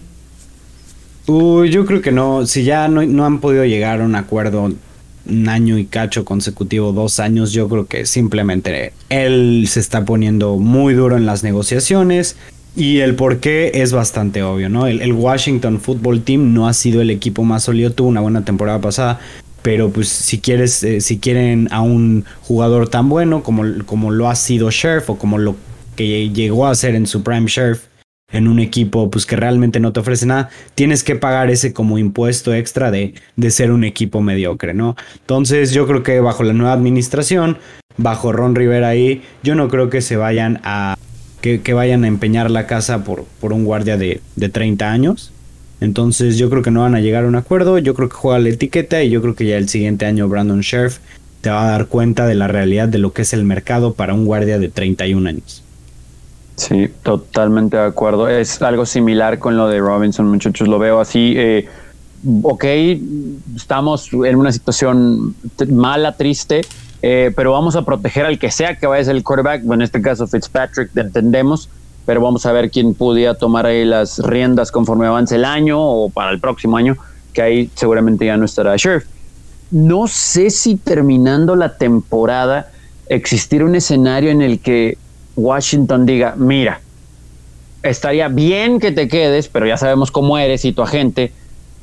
Uy, 1.28 1.70
yo 1.70 1.86
creo 1.86 2.02
que 2.02 2.12
no. 2.12 2.46
Si 2.46 2.66
ya 2.66 2.90
no, 2.90 3.02
no 3.04 3.26
han 3.26 3.40
podido 3.40 3.64
llegar 3.64 4.02
a 4.02 4.04
un 4.04 4.16
acuerdo 4.16 4.64
un 4.64 5.48
año 5.48 5.78
y 5.78 5.86
cacho 5.86 6.26
consecutivo, 6.26 6.92
dos 6.92 7.22
años, 7.22 7.54
yo 7.54 7.70
creo 7.70 7.88
que 7.88 8.06
simplemente 8.06 8.92
él 9.08 9.64
se 9.70 9.80
está 9.80 10.04
poniendo 10.04 10.58
muy 10.58 10.94
duro 10.94 11.16
en 11.16 11.26
las 11.26 11.42
negociaciones. 11.42 12.36
Y 12.76 13.00
el 13.00 13.16
por 13.16 13.40
qué 13.40 13.72
es 13.76 13.92
bastante 13.92 14.44
obvio, 14.44 14.70
¿no? 14.70 14.88
El, 14.88 15.12
Washington 15.12 15.80
Football 15.80 16.22
Team 16.22 16.54
no 16.54 16.68
ha 16.68 16.74
sido 16.74 17.02
el 17.02 17.10
equipo 17.10 17.44
más 17.44 17.64
sólido, 17.64 17.92
tuvo 17.92 18.08
una 18.08 18.22
buena 18.22 18.46
temporada 18.46 18.80
pasada, 18.80 19.20
pero 19.62 19.90
pues 19.90 20.08
si 20.08 20.40
quieres, 20.40 20.82
eh, 20.84 21.02
si 21.02 21.20
quieren 21.20 21.68
a 21.72 21.82
un 21.82 22.26
jugador 22.42 22.88
tan 22.88 23.10
bueno 23.10 23.44
como, 23.44 23.64
como 23.86 24.12
lo 24.12 24.30
ha 24.30 24.36
sido 24.36 24.72
Sheriff 24.72 25.10
o 25.10 25.18
como 25.18 25.38
lo 25.38 25.56
que 25.98 26.30
llegó 26.30 26.66
a 26.66 26.76
ser 26.76 26.96
en 26.96 27.08
su 27.08 27.24
prime 27.24 27.48
Sheriff 27.48 27.84
en 28.32 28.48
un 28.48 28.60
equipo 28.60 29.12
pues 29.12 29.26
que 29.26 29.36
realmente 29.36 29.82
no 29.82 29.92
te 29.92 30.00
ofrece 30.00 30.26
nada, 30.26 30.50
tienes 30.74 31.04
que 31.04 31.16
pagar 31.18 31.50
ese 31.50 31.74
como 31.74 31.98
impuesto 31.98 32.54
extra 32.54 32.90
de, 32.90 33.14
de 33.36 33.52
ser 33.52 33.72
un 33.72 33.84
equipo 33.84 34.22
mediocre, 34.22 34.74
¿no? 34.74 34.96
Entonces 35.20 35.72
yo 35.74 35.86
creo 35.86 36.04
que 36.04 36.22
bajo 36.22 36.44
la 36.44 36.54
nueva 36.54 36.72
administración, 36.72 37.58
bajo 37.98 38.32
Ron 38.32 38.56
Rivera 38.56 38.88
ahí, 38.88 39.22
yo 39.44 39.56
no 39.56 39.68
creo 39.68 39.90
que 39.90 40.02
se 40.02 40.16
vayan 40.16 40.62
a 40.64 40.96
que, 41.42 41.74
vayan 41.74 42.04
a 42.04 42.08
empeñar 42.08 42.52
la 42.52 42.68
casa 42.68 43.04
por, 43.04 43.26
por 43.40 43.54
un 43.54 43.66
guardia 43.66 43.98
de, 43.98 44.22
de 44.36 44.50
30 44.50 44.92
años. 44.92 45.32
Entonces 45.80 46.38
yo 46.38 46.50
creo 46.50 46.62
que 46.62 46.72
no 46.72 46.82
van 46.82 46.96
a 46.96 47.02
llegar 47.02 47.26
a 47.26 47.28
un 47.28 47.36
acuerdo, 47.36 47.80
yo 47.80 47.96
creo 47.96 48.08
que 48.08 48.16
juega 48.16 48.40
la 48.40 48.50
etiqueta 48.50 49.02
y 49.02 49.10
yo 49.10 49.22
creo 49.22 49.36
que 49.36 49.46
ya 49.46 49.58
el 49.58 49.68
siguiente 49.68 50.06
año 50.06 50.30
Brandon 50.30 50.62
Sheriff 50.62 51.00
te 51.42 51.50
va 51.50 51.64
a 51.64 51.72
dar 51.72 51.88
cuenta 51.88 52.28
de 52.28 52.36
la 52.36 52.48
realidad 52.48 52.88
de 52.88 53.00
lo 53.00 53.14
que 53.14 53.24
es 53.24 53.34
el 53.34 53.44
mercado 53.44 53.96
para 53.96 54.14
un 54.14 54.26
guardia 54.26 54.60
de 54.60 54.70
31 54.70 55.28
años. 55.28 55.64
Sí, 56.56 56.90
totalmente 57.02 57.78
de 57.78 57.84
acuerdo. 57.84 58.30
Es 58.30 58.62
algo 58.62 58.86
similar 58.86 59.40
con 59.40 59.58
lo 59.58 59.68
de 59.68 59.80
Robinson, 59.80 60.28
muchachos. 60.28 60.68
Lo 60.68 60.78
veo 60.78 61.00
así. 61.00 61.34
Eh, 61.36 61.68
ok, 62.44 62.66
estamos 63.56 64.14
en 64.14 64.36
una 64.36 64.52
situación 64.52 65.36
mala, 65.70 66.16
triste, 66.16 66.62
eh, 67.02 67.32
pero 67.36 67.52
vamos 67.52 67.76
a 67.76 67.84
proteger 67.84 68.26
al 68.26 68.38
que 68.38 68.52
sea 68.52 68.78
que 68.78 68.86
vaya 68.88 69.02
a 69.02 69.06
ser 69.06 69.16
el 69.16 69.24
quarterback, 69.24 69.64
en 69.64 69.82
este 69.82 70.02
caso 70.02 70.28
Fitzpatrick, 70.28 70.96
entendemos, 70.96 71.70
pero 72.06 72.22
vamos 72.22 72.46
a 72.46 72.52
ver 72.52 72.70
quién 72.70 72.94
pudiera 72.94 73.34
tomar 73.34 73.66
ahí 73.66 73.86
las 73.86 74.20
riendas 74.20 74.72
conforme 74.72 75.08
avance 75.08 75.36
el 75.36 75.46
año 75.46 75.80
o 75.82 76.10
para 76.10 76.32
el 76.32 76.40
próximo 76.40 76.78
año, 76.78 76.98
que 77.34 77.42
ahí 77.42 77.72
seguramente 77.76 78.26
ya 78.26 78.38
no 78.38 78.46
estará 78.46 78.76
Sheriff. 78.76 79.06
No 79.72 80.08
sé 80.08 80.50
si 80.50 80.76
terminando 80.76 81.56
la 81.56 81.78
temporada 81.78 82.70
existir 83.08 83.64
un 83.64 83.76
escenario 83.76 84.30
en 84.30 84.42
el 84.42 84.60
que 84.60 84.98
Washington 85.36 86.06
diga, 86.06 86.36
mira, 86.38 86.82
estaría 87.84 88.28
bien 88.28 88.80
que 88.80 88.92
te 88.92 89.08
quedes, 89.08 89.48
pero 89.48 89.66
ya 89.66 89.78
sabemos 89.78 90.12
cómo 90.12 90.38
eres 90.38 90.66
y 90.66 90.74
tu 90.74 90.82
agente, 90.82 91.32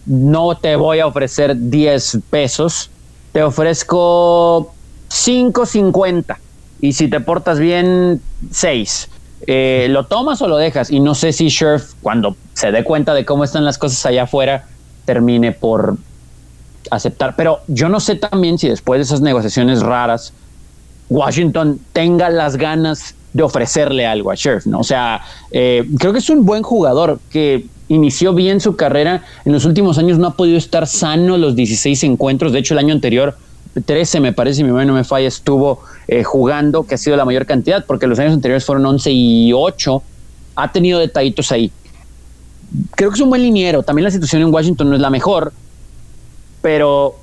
no 0.07 0.57
te 0.57 0.77
voy 0.77 1.01
a 1.01 1.07
ofrecer 1.07 1.57
10 1.57 2.19
pesos, 2.31 2.91
te 3.33 3.43
ofrezco 3.43 4.73
5.50 5.09 6.37
y 6.81 6.93
si 6.93 7.09
te 7.09 7.21
portas 7.21 7.59
bien, 7.59 8.21
6. 8.51 9.09
Eh, 9.47 9.87
¿Lo 9.91 10.07
tomas 10.07 10.43
o 10.43 10.49
lo 10.49 10.57
dejas? 10.57 10.91
Y 10.91 11.01
no 11.01 11.15
sé 11.15 11.33
si 11.33 11.49
Sheriff, 11.49 11.95
cuando 12.03 12.37
se 12.55 12.71
dé 12.71 12.85
cuenta 12.85 13.15
de 13.15 13.25
cómo 13.25 13.45
están 13.45 13.65
las 13.65 13.79
cosas 13.79 14.05
allá 14.07 14.25
afuera, 14.25 14.67
termine 15.05 15.53
por 15.53 15.97
aceptar. 16.91 17.35
Pero 17.37 17.61
yo 17.67 17.89
no 17.89 18.01
sé 18.01 18.17
también 18.17 18.59
si 18.59 18.69
después 18.69 18.99
de 18.99 19.03
esas 19.03 19.21
negociaciones 19.21 19.81
raras, 19.81 20.33
Washington 21.09 21.81
tenga 21.93 22.31
las 22.31 22.57
ganas 22.57 23.15
de 23.33 23.43
ofrecerle 23.43 24.07
algo 24.07 24.31
a 24.31 24.35
Sheriff, 24.35 24.67
¿no? 24.67 24.81
O 24.81 24.85
sea, 24.85 25.23
eh, 25.51 25.85
creo 25.99 26.13
que 26.13 26.19
es 26.19 26.31
un 26.31 26.45
buen 26.45 26.63
jugador 26.63 27.21
que 27.31 27.67
inició 27.89 28.35
bien 28.35 28.61
su 28.61 28.77
carrera. 28.77 29.25
En 29.45 29.53
los 29.53 29.65
últimos 29.65 29.99
años 29.99 30.19
no 30.19 30.29
ha 30.29 30.37
podido 30.37 30.59
estar 30.59 30.87
sano 30.87 31.37
los 31.39 31.57
16 31.57 32.05
encuentros. 32.05 32.53
De 32.53 32.59
hecho, 32.61 32.75
el 32.75 32.79
año 32.79 32.95
anterior 32.95 33.37
13, 33.81 34.21
me 34.21 34.33
parece, 34.33 34.63
mi 34.63 34.69
memoria 34.69 34.87
no 34.87 34.95
me 34.95 35.05
falla, 35.05 35.29
estuvo 35.29 35.81
eh, 36.07 36.25
jugando, 36.25 36.85
que 36.85 36.95
ha 36.95 36.99
sido 36.99 37.17
la 37.17 37.25
mayor 37.25 37.47
cantidad, 37.47 37.85
porque 37.87 38.07
los 38.07 38.19
años 38.19 38.35
anteriores 38.35 38.65
fueron 38.65 38.85
11 38.87 39.11
y 39.11 39.53
8. 39.53 40.03
Ha 40.57 40.73
tenido 40.73 40.99
detallitos 40.99 41.53
ahí. 41.53 41.71
Creo 42.97 43.11
que 43.11 43.15
es 43.15 43.21
un 43.21 43.31
buen 43.31 43.43
liniero. 43.43 43.83
También 43.83 44.05
la 44.05 44.11
situación 44.11 44.43
en 44.43 44.53
Washington 44.53 44.91
no 44.91 44.97
es 44.97 45.01
la 45.01 45.11
mejor, 45.11 45.53
pero 46.63 47.17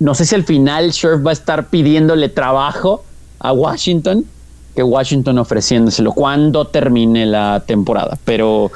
no 0.00 0.14
sé 0.14 0.24
si 0.24 0.34
al 0.34 0.44
final 0.44 0.90
Sheriff 0.90 1.24
va 1.24 1.30
a 1.30 1.32
estar 1.32 1.68
pidiéndole 1.68 2.28
trabajo 2.28 3.04
a 3.38 3.52
Washington 3.52 4.24
que 4.74 4.82
Washington 4.82 5.38
ofreciéndoselo 5.38 6.12
cuando 6.12 6.66
termine 6.66 7.26
la 7.26 7.62
temporada. 7.64 8.18
Pero 8.24 8.72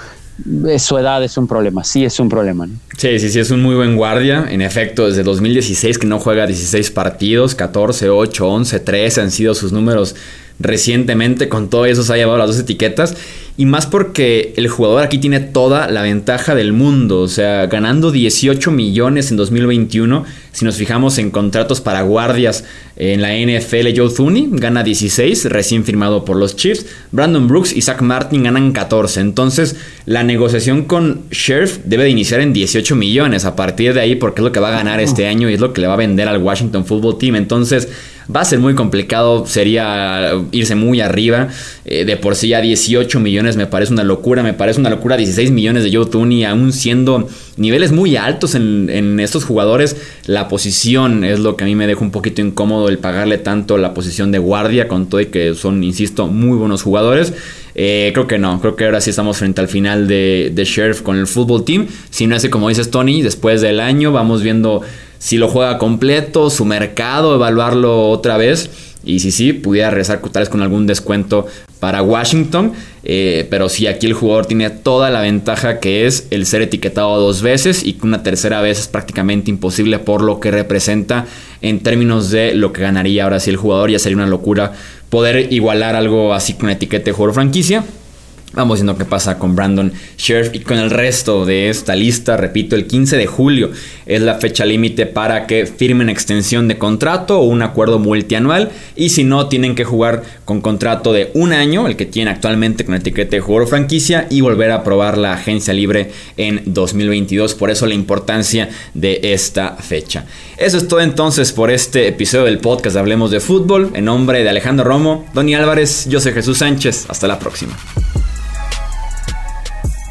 su 0.78 0.98
edad 0.98 1.22
es 1.22 1.36
un 1.36 1.46
problema, 1.46 1.84
sí 1.84 2.04
es 2.04 2.20
un 2.20 2.28
problema. 2.28 2.68
Sí, 2.96 3.18
sí, 3.18 3.28
sí, 3.28 3.38
es 3.38 3.50
un 3.50 3.62
muy 3.62 3.74
buen 3.74 3.96
guardia. 3.96 4.46
En 4.48 4.62
efecto, 4.62 5.06
desde 5.06 5.22
2016 5.22 5.98
que 5.98 6.06
no 6.06 6.18
juega 6.18 6.46
16 6.46 6.90
partidos, 6.90 7.54
14, 7.54 8.10
8, 8.10 8.48
11, 8.48 8.80
13 8.80 9.20
han 9.20 9.30
sido 9.30 9.54
sus 9.54 9.72
números 9.72 10.14
recientemente. 10.58 11.48
Con 11.48 11.70
todo 11.70 11.86
eso 11.86 12.02
se 12.02 12.12
ha 12.12 12.16
llevado 12.16 12.38
las 12.38 12.48
dos 12.48 12.58
etiquetas. 12.58 13.16
Y 13.60 13.66
más 13.66 13.86
porque 13.88 14.54
el 14.56 14.68
jugador 14.68 15.02
aquí 15.02 15.18
tiene 15.18 15.40
toda 15.40 15.90
la 15.90 16.02
ventaja 16.02 16.54
del 16.54 16.72
mundo. 16.72 17.20
O 17.22 17.26
sea, 17.26 17.66
ganando 17.66 18.12
18 18.12 18.70
millones 18.70 19.32
en 19.32 19.36
2021. 19.36 20.24
Si 20.52 20.64
nos 20.64 20.76
fijamos 20.76 21.18
en 21.18 21.32
contratos 21.32 21.80
para 21.80 22.02
guardias 22.02 22.64
en 22.94 23.20
la 23.20 23.30
NFL, 23.34 23.96
Joe 23.96 24.14
Thuney 24.14 24.48
gana 24.52 24.84
16, 24.84 25.46
recién 25.46 25.84
firmado 25.84 26.24
por 26.24 26.36
los 26.36 26.54
Chiefs. 26.54 26.86
Brandon 27.10 27.48
Brooks 27.48 27.72
y 27.74 27.82
Zach 27.82 28.00
Martin 28.00 28.44
ganan 28.44 28.70
14. 28.70 29.18
Entonces, 29.20 29.74
la 30.06 30.22
negociación 30.22 30.84
con 30.84 31.22
Sheriff 31.32 31.78
debe 31.84 32.04
de 32.04 32.10
iniciar 32.10 32.40
en 32.40 32.52
18 32.52 32.94
millones. 32.94 33.44
A 33.44 33.56
partir 33.56 33.92
de 33.92 34.00
ahí, 34.00 34.14
porque 34.14 34.40
es 34.40 34.44
lo 34.44 34.52
que 34.52 34.60
va 34.60 34.68
a 34.68 34.78
ganar 34.78 35.00
este 35.00 35.26
año 35.26 35.50
y 35.50 35.54
es 35.54 35.60
lo 35.60 35.72
que 35.72 35.80
le 35.80 35.88
va 35.88 35.94
a 35.94 35.96
vender 35.96 36.28
al 36.28 36.40
Washington 36.40 36.86
Football 36.86 37.18
Team. 37.18 37.34
Entonces, 37.34 37.88
va 38.34 38.42
a 38.42 38.44
ser 38.44 38.58
muy 38.58 38.74
complicado. 38.74 39.46
Sería 39.46 40.32
irse 40.52 40.74
muy 40.74 41.00
arriba. 41.00 41.48
Eh, 41.84 42.04
de 42.04 42.16
por 42.16 42.36
sí 42.36 42.48
ya 42.48 42.60
18 42.60 43.20
millones 43.20 43.47
me 43.56 43.66
parece 43.66 43.92
una 43.92 44.04
locura, 44.04 44.42
me 44.42 44.54
parece 44.54 44.80
una 44.80 44.90
locura 44.90 45.16
16 45.16 45.50
millones 45.50 45.84
de 45.84 45.94
Joe 45.94 46.06
Tooney, 46.06 46.44
aún 46.44 46.72
siendo 46.72 47.28
niveles 47.56 47.92
muy 47.92 48.16
altos 48.16 48.54
en, 48.54 49.20
estos 49.20 49.44
jugadores, 49.44 49.96
la 50.26 50.48
posición 50.48 51.24
es 51.24 51.40
lo 51.40 51.56
que 51.56 51.64
a 51.64 51.66
mí 51.66 51.74
me 51.74 51.86
deja 51.86 52.00
un 52.00 52.10
poquito 52.10 52.40
incómodo 52.40 52.88
el 52.88 52.98
pagarle 52.98 53.38
tanto 53.38 53.78
la 53.78 53.94
posición 53.94 54.32
de 54.32 54.38
guardia, 54.38 54.88
con 54.88 55.08
todo 55.08 55.20
y 55.20 55.26
que 55.26 55.54
son, 55.54 55.82
insisto, 55.82 56.26
muy 56.26 56.56
buenos 56.56 56.82
jugadores. 56.82 57.32
Eh, 57.74 58.10
creo 58.12 58.26
que 58.26 58.38
no, 58.38 58.60
creo 58.60 58.74
que 58.74 58.84
ahora 58.86 59.00
sí 59.00 59.10
estamos 59.10 59.36
frente 59.36 59.60
al 59.60 59.68
final 59.68 60.08
de, 60.08 60.52
Sheriff 60.56 61.02
con 61.02 61.16
el 61.16 61.26
fútbol 61.26 61.64
team. 61.64 61.86
Si 62.10 62.26
no 62.26 62.36
hace 62.36 62.50
como 62.50 62.68
dices 62.68 62.90
Tony, 62.90 63.22
después 63.22 63.60
del 63.60 63.80
año 63.80 64.12
vamos 64.12 64.42
viendo 64.42 64.82
si 65.18 65.36
lo 65.36 65.48
juega 65.48 65.78
completo, 65.78 66.50
su 66.50 66.64
mercado, 66.64 67.34
evaluarlo 67.34 68.08
otra 68.08 68.36
vez. 68.36 68.70
Y 69.04 69.20
si 69.20 69.30
sí, 69.30 69.52
pudiera 69.52 69.90
regresar 69.90 70.20
tal 70.20 70.42
vez 70.42 70.48
con 70.48 70.62
algún 70.62 70.86
descuento 70.86 71.46
para 71.80 72.02
Washington. 72.02 72.72
Eh, 73.10 73.46
pero 73.48 73.70
sí, 73.70 73.86
aquí 73.86 74.06
el 74.06 74.12
jugador 74.12 74.44
tiene 74.44 74.68
toda 74.68 75.08
la 75.08 75.22
ventaja 75.22 75.80
que 75.80 76.06
es 76.06 76.26
el 76.30 76.44
ser 76.44 76.60
etiquetado 76.60 77.18
dos 77.18 77.40
veces 77.40 77.82
y 77.82 77.94
que 77.94 78.06
una 78.06 78.22
tercera 78.22 78.60
vez 78.60 78.80
es 78.80 78.86
prácticamente 78.86 79.50
imposible 79.50 79.98
por 79.98 80.22
lo 80.22 80.40
que 80.40 80.50
representa 80.50 81.24
en 81.62 81.80
términos 81.80 82.30
de 82.30 82.54
lo 82.54 82.74
que 82.74 82.82
ganaría 82.82 83.24
ahora 83.24 83.40
sí 83.40 83.48
el 83.48 83.56
jugador. 83.56 83.90
Ya 83.90 83.98
sería 83.98 84.18
una 84.18 84.26
locura 84.26 84.72
poder 85.08 85.50
igualar 85.50 85.96
algo 85.96 86.34
así 86.34 86.52
con 86.52 86.68
etiqueta 86.68 87.06
de 87.06 87.12
jugador 87.12 87.34
franquicia. 87.34 87.82
Vamos 88.54 88.78
viendo 88.78 88.96
qué 88.96 89.04
pasa 89.04 89.38
con 89.38 89.54
Brandon 89.54 89.92
Sheriff 90.16 90.54
y 90.54 90.60
con 90.60 90.78
el 90.78 90.88
resto 90.88 91.44
de 91.44 91.68
esta 91.68 91.94
lista. 91.94 92.36
Repito, 92.38 92.76
el 92.76 92.86
15 92.86 93.18
de 93.18 93.26
julio 93.26 93.70
es 94.06 94.22
la 94.22 94.36
fecha 94.36 94.64
límite 94.64 95.04
para 95.04 95.46
que 95.46 95.66
firmen 95.66 96.08
extensión 96.08 96.66
de 96.66 96.78
contrato 96.78 97.38
o 97.40 97.44
un 97.44 97.60
acuerdo 97.60 97.98
multianual. 97.98 98.70
Y 98.96 99.10
si 99.10 99.22
no, 99.22 99.48
tienen 99.48 99.74
que 99.74 99.84
jugar 99.84 100.22
con 100.46 100.62
contrato 100.62 101.12
de 101.12 101.30
un 101.34 101.52
año, 101.52 101.86
el 101.86 101.96
que 101.96 102.06
tiene 102.06 102.30
actualmente 102.30 102.86
con 102.86 102.94
etiqueta 102.94 103.36
de 103.36 103.40
jugador 103.40 103.68
franquicia, 103.68 104.26
y 104.30 104.40
volver 104.40 104.70
a 104.70 104.82
probar 104.82 105.18
la 105.18 105.34
agencia 105.34 105.74
libre 105.74 106.10
en 106.38 106.62
2022. 106.64 107.54
Por 107.54 107.70
eso 107.70 107.86
la 107.86 107.94
importancia 107.94 108.70
de 108.94 109.20
esta 109.24 109.76
fecha. 109.76 110.24
Eso 110.56 110.78
es 110.78 110.88
todo 110.88 111.00
entonces 111.00 111.52
por 111.52 111.70
este 111.70 112.08
episodio 112.08 112.46
del 112.46 112.58
podcast 112.58 112.96
Hablemos 112.96 113.30
de 113.30 113.40
Fútbol. 113.40 113.90
En 113.94 114.06
nombre 114.06 114.42
de 114.42 114.48
Alejandro 114.48 114.86
Romo, 114.86 115.26
Donny 115.34 115.54
Álvarez, 115.54 116.06
yo 116.08 116.18
soy 116.18 116.32
Jesús 116.32 116.58
Sánchez. 116.58 117.04
Hasta 117.08 117.28
la 117.28 117.38
próxima. 117.38 117.76